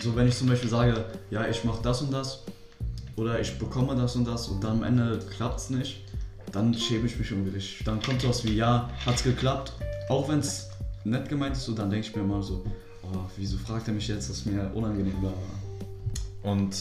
So, 0.00 0.14
wenn 0.14 0.28
ich 0.28 0.36
zum 0.36 0.48
Beispiel 0.48 0.70
sage, 0.70 1.04
ja, 1.30 1.46
ich 1.48 1.64
mache 1.64 1.82
das 1.82 2.02
und 2.02 2.12
das 2.12 2.44
oder 3.16 3.40
ich 3.40 3.58
bekomme 3.58 3.96
das 3.96 4.14
und 4.14 4.26
das 4.26 4.46
und 4.46 4.62
dann 4.62 4.78
am 4.78 4.82
Ende 4.84 5.18
klappt 5.36 5.58
es 5.58 5.70
nicht, 5.70 6.02
dann 6.52 6.72
schäme 6.72 7.06
ich 7.06 7.18
mich 7.18 7.32
richtig. 7.32 7.84
Dann 7.84 8.00
kommt 8.00 8.22
sowas 8.22 8.44
wie, 8.44 8.54
ja, 8.54 8.88
hat's 9.04 9.24
geklappt, 9.24 9.72
auch 10.08 10.28
wenn 10.28 10.38
es 10.38 10.68
nett 11.04 11.28
gemeint 11.28 11.56
ist, 11.56 11.64
so, 11.64 11.74
dann 11.74 11.90
denke 11.90 12.06
ich 12.06 12.14
mir 12.14 12.22
immer 12.22 12.42
so, 12.42 12.64
oh, 13.02 13.18
wieso 13.36 13.58
fragt 13.58 13.88
er 13.88 13.94
mich 13.94 14.06
jetzt, 14.06 14.30
das 14.30 14.46
mir 14.46 14.70
unangenehm 14.72 15.20
war. 15.20 15.34
Und 16.42 16.76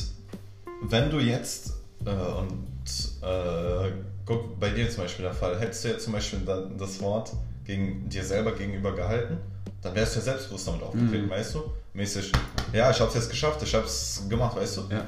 wenn 0.83 1.09
du 1.09 1.19
jetzt, 1.19 1.73
äh, 2.05 2.11
und 2.11 3.23
äh, 3.23 3.91
guck, 4.25 4.59
bei 4.59 4.69
dir 4.69 4.89
zum 4.89 5.03
Beispiel 5.03 5.23
der 5.23 5.33
Fall, 5.33 5.59
hättest 5.59 5.83
du 5.83 5.87
jetzt 5.89 6.03
zum 6.03 6.13
Beispiel 6.13 6.39
das 6.77 7.01
Wort 7.01 7.33
gegen 7.65 8.07
dir 8.09 8.23
selber 8.23 8.53
gegenüber 8.53 8.95
gehalten, 8.95 9.37
dann 9.81 9.95
wärst 9.95 10.15
du 10.15 10.19
ja 10.19 10.25
selbstbewusst 10.25 10.67
damit 10.67 10.83
aufgetreten, 10.83 11.25
Mhm. 11.25 11.29
weißt 11.29 11.55
du? 11.55 11.63
Mäßig, 11.93 12.31
ja, 12.73 12.91
ich 12.91 12.99
hab's 12.99 13.15
jetzt 13.15 13.29
geschafft, 13.29 13.61
ich 13.63 13.73
hab's 13.73 14.23
gemacht, 14.29 14.55
weißt 14.55 14.77
du? 14.77 14.81
Ja. 14.91 15.05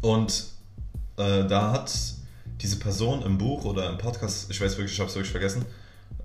Und 0.00 0.44
äh, 1.16 1.46
da 1.46 1.72
hat 1.72 1.92
diese 2.60 2.76
Person 2.78 3.22
im 3.22 3.38
Buch 3.38 3.64
oder 3.64 3.88
im 3.90 3.98
Podcast, 3.98 4.50
ich 4.50 4.60
weiß 4.60 4.76
wirklich, 4.76 4.92
ich 4.92 5.00
habe 5.00 5.08
es 5.10 5.14
wirklich 5.16 5.32
vergessen, 5.32 5.64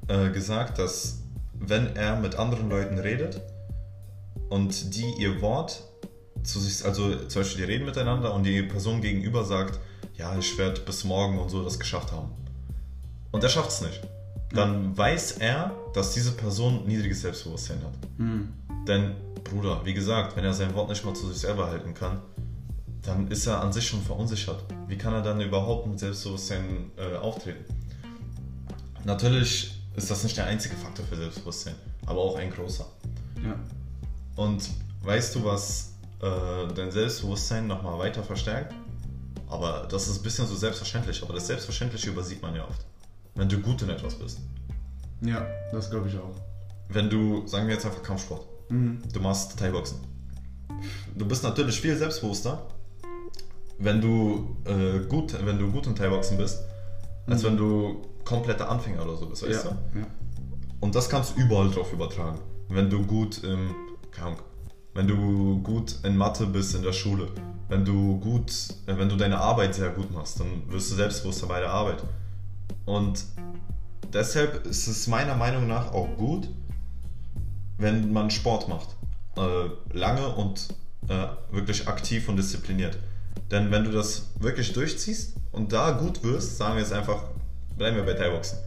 äh, 0.07 0.29
gesagt, 0.29 0.77
dass 0.79 1.17
wenn 1.59 1.95
er 1.95 2.15
mit 2.19 2.35
anderen 2.35 2.69
Leuten 2.69 2.97
redet 2.99 3.41
und 4.49 4.95
die 4.95 5.13
ihr 5.19 5.41
Wort 5.41 5.83
zu 6.43 6.59
sich, 6.59 6.85
also 6.85 7.15
zum 7.27 7.41
Beispiel 7.41 7.65
die 7.65 7.71
reden 7.71 7.85
miteinander 7.85 8.33
und 8.33 8.43
die 8.43 8.61
Person 8.63 9.01
gegenüber 9.01 9.43
sagt, 9.43 9.79
ja, 10.15 10.37
ich 10.37 10.57
werde 10.57 10.81
bis 10.81 11.03
morgen 11.03 11.37
und 11.39 11.49
so 11.49 11.63
das 11.63 11.79
geschafft 11.79 12.11
haben. 12.11 12.31
Und 13.31 13.43
er 13.43 13.49
schafft 13.49 13.69
es 13.71 13.81
nicht. 13.81 14.01
Dann 14.53 14.97
weiß 14.97 15.33
er, 15.39 15.71
dass 15.97 16.13
diese 16.13 16.33
Person 16.33 16.85
niedriges 16.85 17.21
Selbstbewusstsein 17.21 17.81
hat. 17.83 17.93
Hm. 18.17 18.53
Denn, 18.87 19.15
Bruder, 19.43 19.81
wie 19.83 19.95
gesagt, 19.95 20.35
wenn 20.35 20.43
er 20.43 20.53
sein 20.53 20.75
Wort 20.75 20.89
nicht 20.89 21.03
mal 21.03 21.15
zu 21.15 21.27
sich 21.27 21.39
selber 21.39 21.67
halten 21.67 21.95
kann, 21.95 22.21
dann 23.01 23.27
ist 23.29 23.47
er 23.47 23.61
an 23.61 23.73
sich 23.73 23.87
schon 23.87 24.03
verunsichert. 24.03 24.63
Wie 24.87 24.95
kann 24.95 25.13
er 25.13 25.23
dann 25.23 25.41
überhaupt 25.41 25.87
mit 25.87 25.99
Selbstbewusstsein 25.99 26.91
äh, 26.97 27.15
auftreten? 27.15 27.65
Natürlich 29.05 29.75
ist 29.95 30.11
das 30.11 30.23
nicht 30.23 30.37
der 30.37 30.45
einzige 30.45 30.75
Faktor 30.75 31.03
für 31.03 31.15
Selbstbewusstsein, 31.15 31.73
aber 32.05 32.19
auch 32.19 32.37
ein 32.37 32.51
großer. 32.51 32.85
Ja. 33.43 33.55
Und 34.35 34.69
weißt 35.01 35.33
du, 35.33 35.45
was 35.45 35.93
äh, 36.21 36.73
dein 36.75 36.91
Selbstbewusstsein 36.91 37.65
nochmal 37.65 37.97
weiter 37.97 38.23
verstärkt? 38.23 38.75
Aber 39.49 39.87
das 39.89 40.07
ist 40.07 40.19
ein 40.19 40.23
bisschen 40.23 40.45
so 40.45 40.55
selbstverständlich, 40.55 41.23
aber 41.23 41.33
das 41.33 41.47
Selbstverständliche 41.47 42.11
übersieht 42.11 42.43
man 42.43 42.53
ja 42.53 42.67
oft. 42.67 42.85
Wenn 43.33 43.49
du 43.49 43.59
gut 43.59 43.81
in 43.81 43.89
etwas 43.89 44.13
bist. 44.13 44.39
Ja, 45.21 45.45
das 45.71 45.89
glaube 45.89 46.07
ich 46.07 46.17
auch. 46.17 46.35
Wenn 46.89 47.09
du, 47.09 47.45
sagen 47.47 47.67
wir 47.67 47.73
jetzt 47.75 47.85
einfach 47.85 48.03
Kampfsport, 48.03 48.45
Mhm. 48.69 49.01
du 49.13 49.19
machst 49.21 49.57
Thai-Boxen. 49.57 49.99
Du 51.15 51.25
bist 51.25 51.43
natürlich 51.43 51.79
viel 51.79 51.95
selbstbewusster, 51.95 52.67
wenn 53.79 54.01
du, 54.01 54.57
äh, 54.65 54.99
gut, 55.07 55.33
wenn 55.45 55.57
du 55.57 55.71
gut 55.71 55.87
in 55.87 55.95
Thai-Boxen 55.95 56.37
bist, 56.37 56.63
als 57.27 57.43
wenn 57.43 57.57
du 57.57 58.01
kompletter 58.23 58.69
Anfänger 58.69 59.03
oder 59.03 59.15
so 59.15 59.25
bist, 59.27 59.43
weißt 59.47 59.65
ja. 59.65 59.71
du? 59.93 59.99
ja. 59.99 60.05
Und 60.79 60.95
das 60.95 61.09
kannst 61.09 61.35
du 61.35 61.41
überall 61.41 61.69
drauf 61.71 61.91
übertragen. 61.93 62.39
Wenn 62.69 62.89
du 62.89 63.03
gut 63.05 63.43
im, 63.43 63.73
keine 64.11 64.27
Ahnung, 64.27 64.39
wenn 64.93 65.07
du 65.07 65.59
gut 65.61 65.95
in 66.03 66.17
Mathe 66.17 66.45
bist 66.45 66.75
in 66.75 66.81
der 66.81 66.91
Schule, 66.93 67.27
wenn 67.69 67.85
du 67.85 68.19
gut, 68.19 68.51
äh, 68.85 68.97
wenn 68.97 69.09
du 69.09 69.15
deine 69.15 69.37
Arbeit 69.37 69.75
sehr 69.75 69.89
gut 69.91 70.11
machst, 70.11 70.39
dann 70.39 70.63
wirst 70.69 70.91
du 70.91 70.95
selbstbewusster 70.95 71.47
bei 71.47 71.59
der 71.59 71.71
Arbeit. 71.71 72.03
Und 72.85 73.23
deshalb 74.13 74.65
ist 74.65 74.87
es 74.87 75.07
meiner 75.07 75.35
Meinung 75.35 75.67
nach 75.67 75.93
auch 75.93 76.15
gut, 76.17 76.49
wenn 77.77 78.11
man 78.11 78.31
Sport 78.31 78.67
macht. 78.67 78.89
Äh, 79.37 79.97
lange 79.97 80.27
und 80.29 80.69
äh, 81.07 81.27
wirklich 81.51 81.87
aktiv 81.87 82.27
und 82.27 82.37
diszipliniert. 82.37 82.97
Denn 83.51 83.71
wenn 83.71 83.83
du 83.83 83.91
das 83.91 84.29
wirklich 84.39 84.73
durchziehst 84.73 85.35
und 85.51 85.71
da 85.71 85.91
gut 85.91 86.23
wirst, 86.23 86.57
sagen 86.57 86.75
wir 86.75 86.81
jetzt 86.81 86.93
einfach, 86.93 87.23
bleiben 87.77 87.95
wir 87.95 88.03
bei 88.03 88.13
Thai-Boxen. 88.13 88.57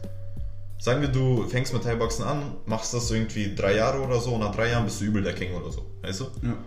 Sagen 0.79 1.01
wir, 1.01 1.09
du 1.09 1.47
fängst 1.47 1.73
mit 1.73 1.83
Thai-Boxen 1.83 2.25
an, 2.25 2.55
machst 2.65 2.93
das 2.93 3.11
irgendwie 3.11 3.53
drei 3.53 3.75
Jahre 3.75 4.01
oder 4.01 4.19
so 4.19 4.33
und 4.33 4.39
nach 4.39 4.55
drei 4.55 4.71
Jahren 4.71 4.85
bist 4.85 5.01
du 5.01 5.05
übel 5.05 5.21
der 5.21 5.33
King 5.33 5.53
oder 5.53 5.71
so. 5.71 5.85
Weißt 6.01 6.21
du? 6.21 6.23
ja. 6.41 6.57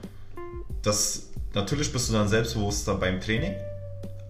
Das, 0.82 1.30
natürlich 1.54 1.90
bist 1.90 2.10
du 2.10 2.12
dann 2.12 2.28
selbstbewusster 2.28 2.94
beim 2.96 3.20
Training, 3.20 3.54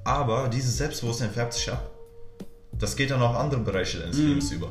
aber 0.04 0.48
dieses 0.48 0.78
Selbstbewusstsein 0.78 1.30
färbt 1.30 1.52
sich 1.52 1.70
ab. 1.70 1.90
Das 2.78 2.96
geht 2.96 3.10
dann 3.10 3.22
auch 3.22 3.34
andere 3.36 3.60
Bereiche 3.60 3.98
deines 3.98 4.18
Mhm. 4.18 4.28
Lebens 4.28 4.50
über. 4.52 4.68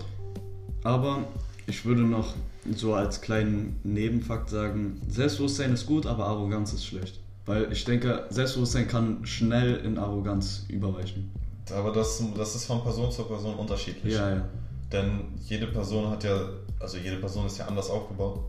Aber 0.83 1.25
ich 1.67 1.85
würde 1.85 2.01
noch 2.01 2.33
so 2.75 2.93
als 2.93 3.21
kleinen 3.21 3.79
Nebenfakt 3.83 4.49
sagen, 4.49 5.01
Selbstbewusstsein 5.07 5.73
ist 5.73 5.85
gut, 5.85 6.05
aber 6.05 6.25
Arroganz 6.27 6.73
ist 6.73 6.85
schlecht. 6.85 7.19
Weil 7.45 7.71
ich 7.71 7.83
denke, 7.83 8.25
Selbstbewusstsein 8.29 8.87
kann 8.87 9.25
schnell 9.25 9.75
in 9.77 9.97
Arroganz 9.97 10.65
überweichen. 10.69 11.31
Aber 11.73 11.91
das, 11.91 12.21
das 12.37 12.55
ist 12.55 12.65
von 12.65 12.81
Person 12.83 13.11
zu 13.11 13.23
Person 13.23 13.55
unterschiedlich. 13.55 14.13
Ja, 14.13 14.29
ja. 14.35 14.45
Denn 14.91 15.21
jede 15.45 15.67
Person 15.67 16.09
hat 16.09 16.23
ja, 16.23 16.49
also 16.79 16.97
jede 16.97 17.17
Person 17.17 17.45
ist 17.47 17.57
ja 17.57 17.65
anders 17.65 17.89
aufgebaut, 17.89 18.39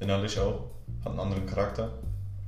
innerlich 0.00 0.38
auch, 0.40 0.64
hat 1.04 1.10
einen 1.12 1.20
anderen 1.20 1.46
Charakter. 1.46 1.92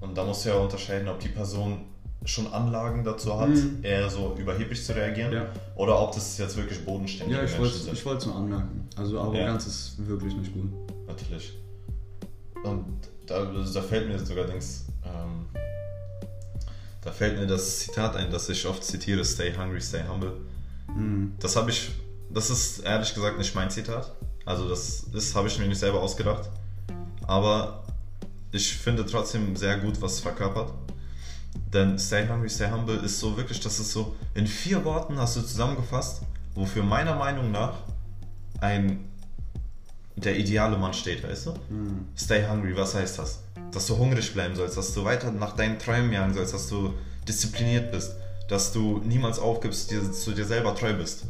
Und 0.01 0.17
da 0.17 0.25
musst 0.25 0.45
du 0.45 0.51
ja 0.51 0.57
unterscheiden, 0.57 1.09
ob 1.09 1.21
die 1.21 1.29
Person 1.29 1.81
schon 2.27 2.53
Anlagen 2.53 3.05
dazu 3.05 3.39
hat, 3.39 3.49
Mhm. 3.49 3.79
eher 3.83 4.11
so 4.11 4.35
überheblich 4.39 4.85
zu 4.85 4.95
reagieren, 4.95 5.33
Ja. 5.33 5.47
oder 5.77 6.01
ob 6.01 6.13
das 6.15 6.37
jetzt 6.39 6.57
wirklich 6.57 6.85
bodenständige 6.85 7.39
Ja, 7.39 7.45
ich 7.45 7.51
Menschen 7.53 7.65
wollte 7.65 7.79
sind. 7.79 7.93
ich 7.95 8.05
wollte 8.05 8.19
es 8.19 8.27
nur 8.27 8.37
anmerken. 8.37 8.89
Also 8.97 9.21
Arroganz 9.21 9.67
ist 9.67 10.07
wirklich 10.07 10.35
nicht 10.37 10.53
gut. 10.53 10.71
Natürlich. 11.07 11.57
Und 12.65 12.85
da, 13.27 13.45
da 13.45 13.83
fällt 13.83 14.09
mir 14.09 14.19
sogar 14.19 14.45
Dings, 14.47 14.87
ähm, 15.05 15.47
da 17.03 17.13
fällt 17.13 17.39
mir 17.39 17.47
das 17.47 17.79
Zitat 17.81 18.17
ein, 18.17 18.31
das 18.31 18.49
ich 18.49 18.67
oft 18.67 18.83
zitiere, 18.83 19.25
stay 19.25 19.55
hungry, 19.57 19.81
stay 19.81 20.03
humble. 20.09 20.33
Mhm. 20.89 21.35
Das 21.39 21.55
habe 21.57 21.71
ich, 21.71 21.91
das 22.31 22.51
ist 22.51 22.81
ehrlich 22.81 23.15
gesagt 23.15 23.39
nicht 23.39 23.55
mein 23.55 23.71
Zitat. 23.71 24.13
Also 24.45 24.69
das, 24.69 25.07
das 25.13 25.35
habe 25.35 25.47
ich 25.49 25.59
mir 25.59 25.67
nicht 25.69 25.79
selber 25.79 26.01
ausgedacht. 26.03 26.51
Aber 27.27 27.85
ich 28.53 28.73
finde 28.77 29.05
trotzdem 29.07 29.55
sehr 29.57 29.79
gut, 29.79 30.01
was 30.01 30.15
es 30.15 30.21
verkörpert. 30.21 30.73
Denn 31.77 31.99
Stay 31.99 32.27
Hungry, 32.27 32.49
Stay 32.49 32.71
Humble 32.71 32.97
ist 33.05 33.21
so 33.21 33.37
wirklich, 33.37 33.61
das 33.61 33.79
ist 33.79 33.93
so, 33.93 34.17
in 34.35 34.47
vier 34.47 34.83
Worten 34.87 35.19
hast 35.19 35.37
du 35.37 35.43
zusammengefasst, 35.43 36.23
wofür 36.55 36.83
meiner 36.83 37.15
Meinung 37.15 37.51
nach 37.51 37.75
ein 38.61 39.05
der 40.15 40.39
ideale 40.39 40.79
Mann 40.79 40.95
steht, 40.95 41.23
weißt 41.23 41.47
du? 41.47 41.51
Mhm. 41.69 42.07
Stay 42.17 42.47
hungry, 42.49 42.75
was 42.75 42.95
heißt 42.95 43.19
das? 43.19 43.41
Dass 43.73 43.87
du 43.87 43.99
hungrig 43.99 44.33
bleiben 44.33 44.57
sollst, 44.57 44.79
dass 44.79 44.95
du 44.95 45.05
weiter 45.05 45.31
nach 45.31 45.55
deinen 45.55 45.79
Träumen 45.79 46.11
jagen 46.11 46.33
sollst, 46.33 46.55
dass 46.55 46.69
du 46.69 46.95
diszipliniert 47.29 47.93
bist, 47.93 48.13
dass 48.49 48.73
du 48.73 49.03
niemals 49.05 49.39
aufgibst, 49.39 49.91
dir, 49.91 50.11
zu 50.11 50.33
dir 50.33 50.47
selber 50.47 50.75
treu 50.75 50.95
bist. 50.95 51.25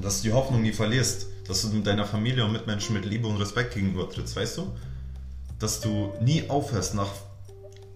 Dass 0.00 0.22
du 0.22 0.28
die 0.28 0.32
Hoffnung 0.32 0.62
nie 0.62 0.72
verlierst, 0.72 1.26
dass 1.46 1.60
du 1.60 1.68
mit 1.68 1.86
deiner 1.86 2.06
Familie 2.06 2.42
und 2.42 2.52
Mitmenschen 2.52 2.94
mit 2.94 3.04
Liebe 3.04 3.28
und 3.28 3.36
Respekt 3.36 3.74
gegenüber 3.74 4.08
trittst, 4.08 4.34
weißt 4.34 4.56
du? 4.56 4.72
Dass 5.58 5.80
du 5.82 6.14
nie 6.22 6.48
aufhörst 6.48 6.94
nach 6.94 7.10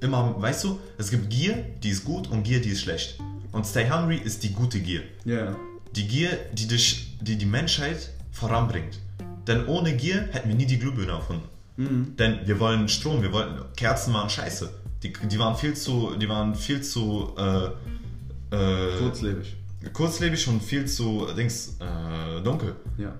immer, 0.00 0.40
weißt 0.40 0.64
du, 0.64 0.78
es 0.98 1.10
gibt 1.10 1.30
Gier, 1.30 1.64
die 1.82 1.90
ist 1.90 2.04
gut 2.04 2.28
und 2.28 2.42
Gier, 2.42 2.60
die 2.60 2.70
ist 2.70 2.82
schlecht. 2.82 3.18
Und 3.52 3.66
Stay 3.66 3.88
Hungry 3.90 4.16
ist 4.16 4.42
die 4.42 4.52
gute 4.52 4.80
Gier. 4.80 5.02
Ja. 5.24 5.56
Die 5.96 6.06
Gier, 6.06 6.30
die, 6.52 6.68
dich, 6.68 7.18
die 7.20 7.36
die 7.36 7.46
Menschheit 7.46 8.10
voranbringt. 8.32 8.98
Denn 9.46 9.66
ohne 9.66 9.96
Gier 9.96 10.28
hätten 10.30 10.48
wir 10.48 10.56
nie 10.56 10.66
die 10.66 10.78
Glühbirne 10.78 11.12
erfunden. 11.12 11.48
Mhm. 11.76 12.16
Denn 12.16 12.40
wir 12.46 12.60
wollen 12.60 12.88
Strom, 12.88 13.22
wir 13.22 13.32
wollen. 13.32 13.60
Kerzen 13.76 14.12
waren 14.14 14.30
scheiße. 14.30 14.70
Die, 15.02 15.12
die 15.12 15.38
waren 15.38 15.56
viel 15.56 15.74
zu. 15.74 16.14
Die 16.16 16.28
waren 16.28 16.54
viel 16.54 16.82
zu. 16.82 17.34
Äh, 17.36 18.54
äh, 18.54 18.98
Kurzlebig. 18.98 19.56
kurzlebig 19.92 20.48
und 20.48 20.62
viel 20.62 20.86
zu 20.86 21.26
Dings, 21.36 21.76
äh, 21.80 22.42
dunkel. 22.42 22.76
Ja. 22.98 23.14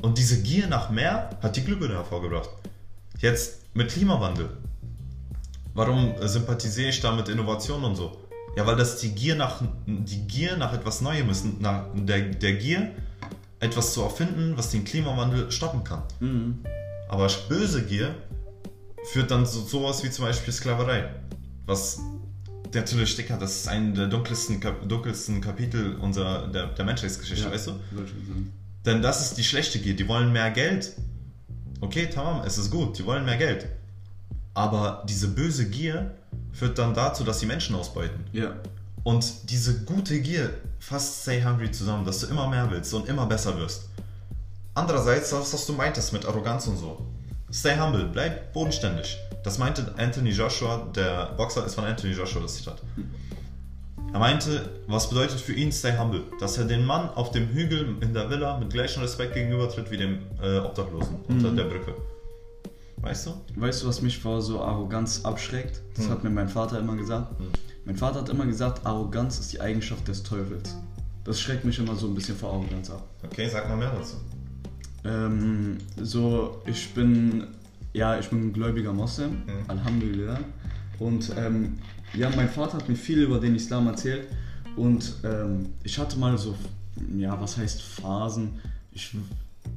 Und 0.00 0.18
diese 0.18 0.42
Gier 0.42 0.66
nach 0.66 0.90
mehr 0.90 1.30
hat 1.42 1.56
die 1.56 1.64
Glühbirne 1.64 1.94
hervorgebracht. 1.94 2.50
Jetzt 3.18 3.74
mit 3.74 3.90
Klimawandel. 3.90 4.50
Warum 5.74 6.14
sympathisiere 6.20 6.90
ich 6.90 7.00
da 7.00 7.14
mit 7.14 7.28
Innovation 7.28 7.82
und 7.84 7.96
so? 7.96 8.18
Ja, 8.56 8.66
weil 8.66 8.76
das 8.76 8.98
die 8.98 9.14
Gier 9.14 9.34
nach, 9.34 9.62
die 9.86 10.26
Gier 10.26 10.56
nach 10.56 10.74
etwas 10.74 11.00
Neuem 11.00 11.30
ist, 11.30 11.60
nach 11.60 11.86
der, 11.94 12.20
der 12.20 12.54
Gier, 12.54 12.92
etwas 13.60 13.94
zu 13.94 14.02
erfinden, 14.02 14.54
was 14.56 14.70
den 14.70 14.84
Klimawandel 14.84 15.50
stoppen 15.50 15.84
kann. 15.84 16.02
Mhm. 16.20 16.58
Aber 17.08 17.28
böse 17.48 17.82
Gier 17.84 18.14
führt 19.12 19.30
dann 19.30 19.46
zu 19.46 19.60
sowas 19.60 20.02
wie 20.04 20.10
zum 20.10 20.26
Beispiel 20.26 20.52
Sklaverei. 20.52 21.14
Was 21.64 22.00
natürlich, 22.74 23.16
Dicker, 23.16 23.38
das 23.38 23.60
ist 23.60 23.68
ein 23.68 23.94
der 23.94 24.08
dunkelsten, 24.08 24.60
Kap 24.60 24.86
dunkelsten 24.88 25.40
Kapitel 25.40 25.96
unserer, 25.96 26.48
der, 26.48 26.66
der 26.66 26.84
Menschheitsgeschichte, 26.84 27.50
weißt 27.50 27.68
du? 27.68 27.72
Denn 28.84 29.00
das 29.00 29.24
ist 29.24 29.38
die 29.38 29.44
schlechte 29.44 29.78
Gier. 29.78 29.94
Die 29.94 30.08
wollen 30.08 30.32
mehr 30.32 30.50
Geld. 30.50 30.92
Okay, 31.80 32.08
tamam, 32.08 32.44
es 32.44 32.58
ist 32.58 32.70
gut. 32.70 32.98
Die 32.98 33.06
wollen 33.06 33.24
mehr 33.24 33.36
Geld. 33.36 33.66
Aber 34.54 35.04
diese 35.08 35.28
böse 35.28 35.68
Gier 35.68 36.10
führt 36.52 36.78
dann 36.78 36.94
dazu, 36.94 37.24
dass 37.24 37.40
sie 37.40 37.46
Menschen 37.46 37.74
ausbeuten. 37.74 38.24
Ja. 38.32 38.54
Und 39.04 39.50
diese 39.50 39.84
gute 39.84 40.20
Gier 40.20 40.50
fasst 40.78 41.22
Stay 41.22 41.42
Hungry 41.42 41.70
zusammen, 41.70 42.04
dass 42.04 42.20
du 42.20 42.26
immer 42.26 42.48
mehr 42.48 42.70
willst 42.70 42.92
und 42.94 43.08
immer 43.08 43.26
besser 43.26 43.56
wirst. 43.58 43.88
Andererseits, 44.74 45.30
das, 45.30 45.52
was 45.52 45.66
du 45.66 45.72
meintest 45.72 46.12
mit 46.12 46.24
Arroganz 46.24 46.66
und 46.66 46.76
so. 46.76 47.06
Stay 47.52 47.78
humble, 47.78 48.04
bleib 48.04 48.52
bodenständig. 48.52 49.18
Das 49.44 49.58
meinte 49.58 49.92
Anthony 49.96 50.30
Joshua, 50.30 50.88
der 50.94 51.32
Boxer 51.36 51.66
ist 51.66 51.74
von 51.74 51.84
Anthony 51.84 52.12
Joshua 52.12 52.40
das 52.42 52.54
Zitat. 52.54 52.80
Er 54.12 54.18
meinte, 54.18 54.70
was 54.86 55.08
bedeutet 55.08 55.40
für 55.40 55.52
ihn 55.52 55.72
Stay 55.72 55.96
humble? 55.98 56.22
Dass 56.38 56.56
er 56.58 56.64
den 56.64 56.84
Mann 56.84 57.08
auf 57.10 57.30
dem 57.32 57.48
Hügel 57.48 57.96
in 58.00 58.14
der 58.14 58.30
Villa 58.30 58.58
mit 58.58 58.70
gleichem 58.70 59.02
Respekt 59.02 59.34
gegenübertritt 59.34 59.90
wie 59.90 59.96
dem 59.96 60.20
äh, 60.42 60.58
Obdachlosen 60.58 61.16
unter 61.28 61.50
der 61.50 61.64
Brücke. 61.64 61.94
Weißt 63.02 63.26
du? 63.26 63.32
Weißt 63.56 63.82
du, 63.82 63.88
was 63.88 64.00
mich 64.00 64.18
vor 64.18 64.40
so 64.40 64.60
Arroganz 64.62 65.24
abschreckt? 65.24 65.80
Das 65.96 66.04
Hm. 66.06 66.10
hat 66.12 66.24
mir 66.24 66.30
mein 66.30 66.48
Vater 66.48 66.78
immer 66.78 66.96
gesagt. 66.96 67.38
Hm. 67.38 67.46
Mein 67.84 67.96
Vater 67.96 68.20
hat 68.20 68.28
immer 68.28 68.46
gesagt, 68.46 68.86
Arroganz 68.86 69.38
ist 69.40 69.52
die 69.52 69.60
Eigenschaft 69.60 70.06
des 70.06 70.22
Teufels. 70.22 70.76
Das 71.24 71.40
schreckt 71.40 71.64
mich 71.64 71.78
immer 71.78 71.96
so 71.96 72.06
ein 72.06 72.14
bisschen 72.14 72.36
vor 72.36 72.52
Arroganz 72.52 72.90
ab. 72.90 73.04
Okay, 73.24 73.48
sag 73.48 73.68
mal 73.68 73.76
mehr 73.76 73.90
dazu. 73.92 74.16
Ähm, 75.04 75.78
so, 76.00 76.62
ich 76.64 76.94
bin, 76.94 77.48
ja, 77.92 78.18
ich 78.20 78.28
bin 78.28 78.48
ein 78.48 78.52
gläubiger 78.52 78.92
Moslem, 78.92 79.30
Mhm. 79.32 79.64
Alhamdulillah. 79.68 80.38
Und 81.00 81.32
ähm, 81.36 81.78
ja, 82.14 82.30
mein 82.36 82.48
Vater 82.48 82.74
hat 82.78 82.88
mir 82.88 82.94
viel 82.94 83.20
über 83.22 83.40
den 83.40 83.56
Islam 83.56 83.88
erzählt. 83.88 84.28
Und 84.76 85.14
ähm, 85.24 85.70
ich 85.82 85.98
hatte 85.98 86.18
mal 86.18 86.38
so, 86.38 86.54
ja, 87.16 87.38
was 87.40 87.56
heißt 87.56 87.82
Phasen? 87.82 88.60
Ich, 88.92 89.14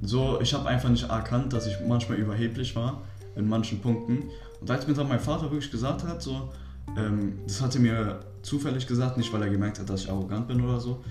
so, 0.03 0.39
ich 0.41 0.53
habe 0.53 0.67
einfach 0.69 0.89
nicht 0.89 1.09
erkannt, 1.09 1.53
dass 1.53 1.65
ich 1.65 1.75
manchmal 1.87 2.19
überheblich 2.19 2.75
war 2.75 3.01
in 3.35 3.47
manchen 3.47 3.79
Punkten. 3.81 4.23
Und 4.61 4.71
als 4.71 4.87
mir 4.87 4.93
dann 4.93 5.07
mein 5.07 5.19
Vater 5.19 5.43
wirklich 5.51 5.71
gesagt 5.71 6.03
hat, 6.03 6.21
so, 6.21 6.49
ähm, 6.97 7.39
das 7.45 7.61
hat 7.61 7.75
er 7.75 7.81
mir 7.81 8.19
zufällig 8.41 8.87
gesagt, 8.87 9.17
nicht 9.17 9.31
weil 9.33 9.41
er 9.43 9.49
gemerkt 9.49 9.79
hat, 9.79 9.89
dass 9.89 10.01
ich 10.03 10.09
arrogant 10.09 10.47
bin 10.47 10.61
oder 10.63 10.79
so. 10.79 11.03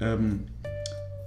Ähm, 0.00 0.44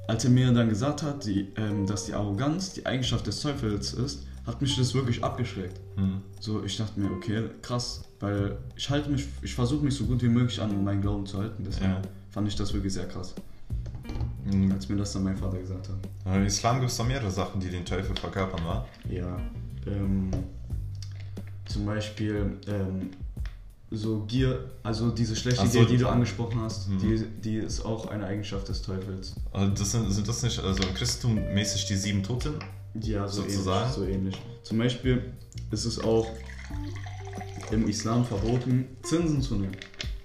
als 0.07 0.25
er 0.25 0.31
mir 0.31 0.51
dann 0.51 0.67
gesagt 0.69 1.03
hat, 1.03 1.25
die, 1.25 1.47
ähm, 1.55 1.85
dass 1.85 2.05
die 2.05 2.13
Arroganz 2.13 2.73
die 2.73 2.85
Eigenschaft 2.85 3.25
des 3.27 3.39
Teufels 3.41 3.93
ist, 3.93 4.25
hat 4.45 4.59
mich 4.61 4.75
das 4.75 4.93
wirklich 4.93 5.23
abgeschreckt. 5.23 5.79
Hm. 5.95 6.21
So, 6.39 6.63
ich 6.63 6.75
dachte 6.77 6.99
mir, 6.99 7.11
okay, 7.11 7.43
krass, 7.61 8.01
weil 8.19 8.57
ich 8.75 8.89
halte 8.89 9.09
mich, 9.09 9.27
ich 9.43 9.53
versuche 9.53 9.85
mich 9.85 9.95
so 9.95 10.05
gut 10.05 10.21
wie 10.23 10.27
möglich 10.29 10.59
an 10.59 10.83
meinen 10.83 11.01
Glauben 11.01 11.25
zu 11.27 11.37
halten. 11.37 11.63
Deswegen 11.65 11.91
Ja. 11.91 12.01
fand 12.31 12.47
ich 12.47 12.55
das 12.55 12.73
wirklich 12.73 12.91
sehr 12.93 13.07
krass, 13.07 13.35
Hm. 14.49 14.71
als 14.71 14.89
mir 14.89 14.97
das 14.97 15.13
dann 15.13 15.23
mein 15.23 15.37
Vater 15.37 15.57
gesagt 15.59 15.87
hat. 15.89 16.35
Im 16.35 16.43
Islam 16.45 16.79
gibt 16.79 16.91
es 16.91 16.97
da 16.97 17.03
mehrere 17.03 17.29
Sachen, 17.29 17.61
die 17.61 17.69
den 17.69 17.85
Teufel 17.85 18.15
verkörpern, 18.15 18.65
wa? 18.65 18.85
Ja, 19.09 19.37
ähm, 19.87 20.31
zum 21.65 21.85
Beispiel 21.85 22.57
ähm, 22.67 23.11
so 23.89 24.21
Gier, 24.25 24.71
also 24.83 25.09
diese 25.11 25.35
schlechte 25.35 25.65
so, 25.67 25.71
Gier, 25.79 25.85
die 25.85 25.91
die- 25.93 25.97
du 26.03 26.07
angesprochen 26.09 26.61
hast, 26.61 26.87
Mhm. 26.89 26.99
die, 26.99 27.25
die 27.41 27.55
ist 27.57 27.83
auch 27.85 28.07
eine 28.07 28.25
Eigenschaft 28.25 28.67
des 28.69 28.81
Teufels. 28.81 29.35
Also 29.51 29.71
das 29.73 29.91
sind, 29.91 30.11
sind 30.11 30.27
das 30.27 30.43
nicht, 30.43 30.59
also 30.59 30.83
im 30.83 30.93
Christentum 30.93 31.35
mäßig 31.53 31.85
die 31.85 31.95
sieben 31.95 32.23
Toten? 32.23 32.53
Ja, 33.01 33.27
so 33.27 33.41
Sozusagen? 33.41 33.83
ähnlich, 33.85 33.95
so 33.95 34.05
ähnlich. 34.05 34.41
Zum 34.63 34.77
Beispiel 34.77 35.33
ist 35.71 35.85
es 35.85 35.99
auch 35.99 36.27
im 37.71 37.87
Islam 37.87 38.25
verboten, 38.25 38.85
Zinsen 39.03 39.41
zu 39.41 39.55
nehmen. 39.55 39.75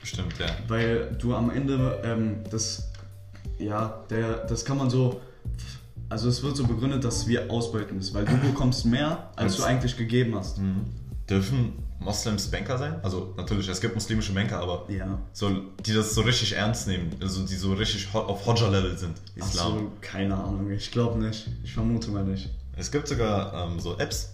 Stimmt, 0.02 0.38
ja. 0.38 0.46
Weil 0.68 1.16
du 1.20 1.34
am 1.34 1.50
Ende 1.50 2.00
ähm, 2.04 2.36
das, 2.50 2.88
ja, 3.58 4.04
der, 4.10 4.44
das 4.46 4.64
kann 4.64 4.78
man 4.78 4.90
so, 4.90 5.20
also 6.08 6.28
es 6.28 6.42
wird 6.42 6.56
so 6.56 6.66
begründet, 6.66 7.04
dass 7.04 7.26
wir 7.26 7.50
ausbeuten 7.50 7.98
ist, 7.98 8.14
weil 8.14 8.24
du 8.24 8.36
bekommst 8.38 8.84
mehr, 8.86 9.30
als 9.36 9.52
Als- 9.52 9.56
du 9.56 9.62
eigentlich 9.64 9.96
gegeben 9.96 10.34
hast. 10.34 10.58
Mhm. 10.58 10.82
Dürfen 11.28 11.72
Moslems 11.98 12.48
Banker 12.48 12.78
sein? 12.78 13.00
Also 13.02 13.34
natürlich, 13.36 13.66
es 13.68 13.80
gibt 13.80 13.94
muslimische 13.94 14.32
Banker, 14.32 14.60
aber 14.60 14.84
Ja. 14.88 15.18
so, 15.32 15.50
die 15.84 15.92
das 15.92 16.14
so 16.14 16.20
richtig 16.20 16.52
ernst 16.54 16.86
nehmen, 16.86 17.10
also 17.20 17.44
die 17.44 17.56
so 17.56 17.72
richtig 17.72 18.06
auf 18.14 18.46
Hodja-Level 18.46 18.96
sind, 18.96 19.16
Ach 19.40 19.46
Islam. 19.48 19.72
so, 19.72 19.92
keine 20.00 20.34
Ahnung, 20.36 20.70
ich 20.70 20.90
glaube 20.92 21.18
nicht. 21.18 21.48
Ich 21.64 21.72
vermute 21.72 22.10
mal 22.10 22.22
nicht. 22.24 22.48
Es 22.76 22.90
gibt 22.92 23.08
sogar 23.08 23.52
ähm, 23.66 23.80
so 23.80 23.96
Apps, 23.98 24.30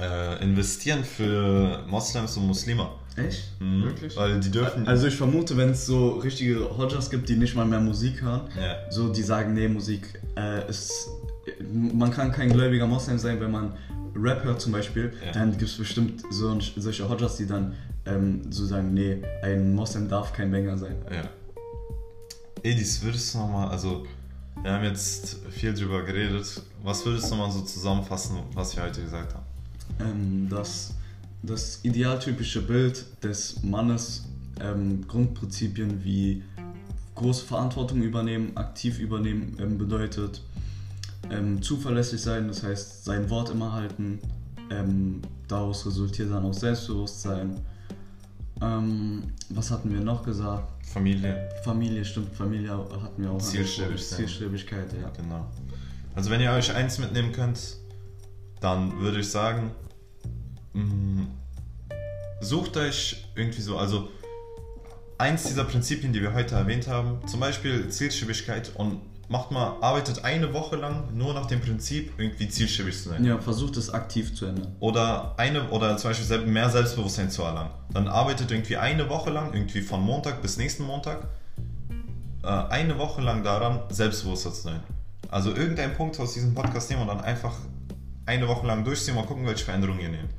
äh, 0.00 0.42
investieren 0.42 1.04
für 1.04 1.84
Moslems 1.86 2.36
und 2.36 2.48
Muslime. 2.48 2.88
Echt? 3.16 3.60
Mhm. 3.60 3.84
Wirklich? 3.84 4.16
Weil 4.16 4.40
die 4.40 4.50
dürfen. 4.50 4.86
Also 4.88 5.06
ich 5.06 5.14
vermute, 5.14 5.56
wenn 5.56 5.70
es 5.70 5.86
so 5.86 6.10
richtige 6.18 6.76
Hodjas 6.76 7.10
gibt, 7.10 7.28
die 7.28 7.36
nicht 7.36 7.54
mal 7.54 7.64
mehr 7.64 7.80
Musik 7.80 8.22
hören, 8.22 8.42
ja. 8.56 8.90
so 8.90 9.12
die 9.12 9.22
sagen, 9.22 9.54
nee, 9.54 9.68
Musik 9.68 10.20
äh, 10.36 10.68
ist. 10.68 11.08
Man 11.92 12.10
kann 12.10 12.32
kein 12.32 12.50
gläubiger 12.50 12.86
Moslem 12.86 13.18
sein, 13.18 13.38
wenn 13.40 13.50
man 13.50 13.74
Rap 14.16 14.44
hört 14.44 14.60
zum 14.60 14.72
Beispiel. 14.72 15.12
Ja. 15.24 15.32
Dann 15.32 15.50
gibt 15.52 15.70
es 15.70 15.76
bestimmt 15.76 16.22
so, 16.30 16.58
solche 16.76 17.08
Hodjas, 17.08 17.36
die 17.36 17.46
dann 17.46 17.74
ähm, 18.06 18.50
so 18.50 18.64
sagen, 18.64 18.94
nee, 18.94 19.18
ein 19.42 19.74
Moslem 19.74 20.08
darf 20.08 20.32
kein 20.32 20.50
Banger 20.50 20.76
sein. 20.78 20.96
Ja. 21.10 21.28
Edis, 22.62 23.02
würdest 23.02 23.34
du 23.34 23.38
nochmal, 23.38 23.68
also 23.68 24.06
wir 24.62 24.72
haben 24.72 24.84
jetzt 24.84 25.36
viel 25.50 25.74
drüber 25.74 26.02
geredet, 26.02 26.62
was 26.82 27.04
würdest 27.04 27.30
du 27.30 27.34
mal 27.34 27.50
so 27.50 27.60
zusammenfassen, 27.60 28.38
was 28.54 28.74
wir 28.74 28.82
heute 28.82 29.02
gesagt 29.02 29.34
haben? 29.34 29.44
Ähm, 30.00 30.48
dass 30.48 30.94
das 31.46 31.80
idealtypische 31.82 32.62
Bild 32.62 33.04
des 33.22 33.62
Mannes 33.62 34.24
ähm, 34.60 35.06
Grundprinzipien 35.06 36.04
wie 36.04 36.42
große 37.14 37.44
Verantwortung 37.44 38.02
übernehmen, 38.02 38.56
aktiv 38.56 38.98
übernehmen 38.98 39.56
ähm, 39.60 39.78
bedeutet, 39.78 40.42
ähm, 41.30 41.62
zuverlässig 41.62 42.20
sein, 42.20 42.48
das 42.48 42.62
heißt 42.62 43.04
sein 43.04 43.30
Wort 43.30 43.50
immer 43.50 43.72
halten, 43.72 44.18
ähm, 44.70 45.22
daraus 45.48 45.86
resultiert 45.86 46.30
dann 46.30 46.44
auch 46.44 46.54
Selbstbewusstsein. 46.54 47.60
Ähm, 48.60 49.24
was 49.50 49.70
hatten 49.70 49.92
wir 49.92 50.00
noch 50.00 50.22
gesagt? 50.22 50.86
Familie, 50.86 51.48
Familie, 51.64 52.04
stimmt, 52.04 52.34
Familie 52.34 52.70
hatten 52.70 53.22
wir 53.22 53.30
auch. 53.30 53.38
Zielstrebig 53.38 53.90
angesprochen. 53.90 54.16
sein. 54.16 54.18
Zielstrebigkeit, 54.18 54.92
ja. 55.00 55.10
genau. 55.10 55.46
Also 56.14 56.30
wenn 56.30 56.40
ihr 56.40 56.52
euch 56.52 56.72
eins 56.72 56.98
mitnehmen 56.98 57.32
könnt, 57.32 57.76
dann 58.60 58.98
würde 59.00 59.20
ich 59.20 59.28
sagen, 59.28 59.72
mh, 60.74 61.26
sucht 62.40 62.76
euch 62.76 63.24
irgendwie 63.34 63.62
so, 63.62 63.78
also 63.78 64.08
eins 65.18 65.44
dieser 65.44 65.64
Prinzipien, 65.64 66.12
die 66.12 66.20
wir 66.20 66.34
heute 66.34 66.54
erwähnt 66.54 66.88
haben, 66.88 67.26
zum 67.26 67.40
Beispiel 67.40 67.88
Zielstrebigkeit 67.88 68.72
und 68.74 69.00
macht 69.28 69.50
mal, 69.50 69.76
arbeitet 69.80 70.24
eine 70.24 70.52
Woche 70.52 70.76
lang 70.76 71.14
nur 71.14 71.32
nach 71.34 71.46
dem 71.46 71.60
Prinzip, 71.60 72.12
irgendwie 72.18 72.48
zielstrebig 72.48 72.94
zu 73.02 73.10
sein. 73.10 73.24
Ja, 73.24 73.38
versucht 73.38 73.76
es 73.76 73.90
aktiv 73.90 74.34
zu 74.34 74.46
ändern. 74.46 74.76
Oder 74.80 75.34
eine 75.38 75.70
oder 75.70 75.96
zum 75.96 76.10
Beispiel 76.10 76.38
mehr 76.46 76.68
Selbstbewusstsein 76.68 77.30
zu 77.30 77.42
erlangen. 77.42 77.70
Dann 77.92 78.08
arbeitet 78.08 78.50
irgendwie 78.50 78.76
eine 78.76 79.08
Woche 79.08 79.30
lang, 79.30 79.54
irgendwie 79.54 79.80
von 79.80 80.00
Montag 80.02 80.42
bis 80.42 80.56
nächsten 80.56 80.84
Montag, 80.84 81.28
äh, 82.42 82.46
eine 82.46 82.98
Woche 82.98 83.22
lang 83.22 83.42
daran, 83.42 83.80
selbstbewusster 83.88 84.52
zu 84.52 84.62
sein. 84.62 84.80
Also 85.30 85.54
irgendein 85.54 85.94
Punkt 85.94 86.20
aus 86.20 86.34
diesem 86.34 86.54
Podcast 86.54 86.90
nehmen 86.90 87.02
und 87.02 87.08
dann 87.08 87.20
einfach 87.20 87.54
eine 88.26 88.46
Woche 88.46 88.66
lang 88.66 88.84
durchziehen, 88.84 89.14
mal 89.14 89.24
gucken, 89.24 89.46
welche 89.46 89.64
Veränderungen 89.64 90.00
ihr 90.00 90.10
nehmt. 90.10 90.30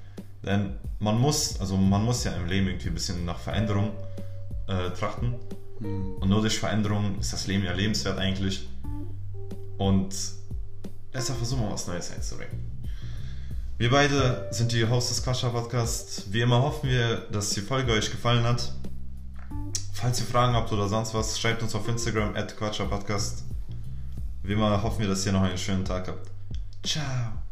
Denn 0.45 0.75
man 0.99 1.19
muss, 1.19 1.59
also 1.59 1.75
man 1.75 2.03
muss 2.05 2.23
ja 2.23 2.31
im 2.33 2.47
Leben 2.47 2.67
irgendwie 2.67 2.89
ein 2.89 2.93
bisschen 2.93 3.25
nach 3.25 3.39
Veränderung 3.39 3.91
äh, 4.67 4.91
trachten. 4.91 5.35
Und 5.79 6.29
nur 6.29 6.41
durch 6.41 6.59
Veränderung 6.59 7.19
ist 7.19 7.33
das 7.33 7.47
Leben 7.47 7.63
ja 7.63 7.73
lebenswert 7.73 8.17
eigentlich. 8.17 8.67
Und 9.77 10.15
deshalb 11.13 11.37
versuchen 11.37 11.63
wir 11.63 11.71
was 11.71 11.87
Neues 11.87 12.11
einzubringen. 12.11 12.75
Wir 13.77 13.89
beide 13.89 14.47
sind 14.51 14.71
die 14.71 14.87
Hosts 14.87 15.15
des 15.15 15.23
Quatscher 15.23 15.49
Podcast. 15.49 16.31
Wie 16.31 16.41
immer 16.41 16.61
hoffen 16.61 16.89
wir, 16.89 17.17
dass 17.31 17.49
die 17.49 17.61
Folge 17.61 17.91
euch 17.91 18.09
gefallen 18.09 18.45
hat. 18.45 18.71
Falls 19.93 20.19
ihr 20.19 20.25
Fragen 20.25 20.53
habt 20.53 20.71
oder 20.71 20.87
sonst 20.87 21.13
was, 21.13 21.37
schreibt 21.39 21.61
uns 21.61 21.75
auf 21.75 21.87
Instagram 21.87 22.35
at 22.35 22.55
Quatscher 22.55 22.85
Podcast. 22.85 23.43
Wie 24.43 24.53
immer 24.53 24.81
hoffen 24.81 24.99
wir, 24.99 25.07
dass 25.07 25.25
ihr 25.25 25.31
noch 25.33 25.41
einen 25.41 25.57
schönen 25.57 25.83
Tag 25.83 26.07
habt. 26.07 26.29
Ciao. 26.85 27.45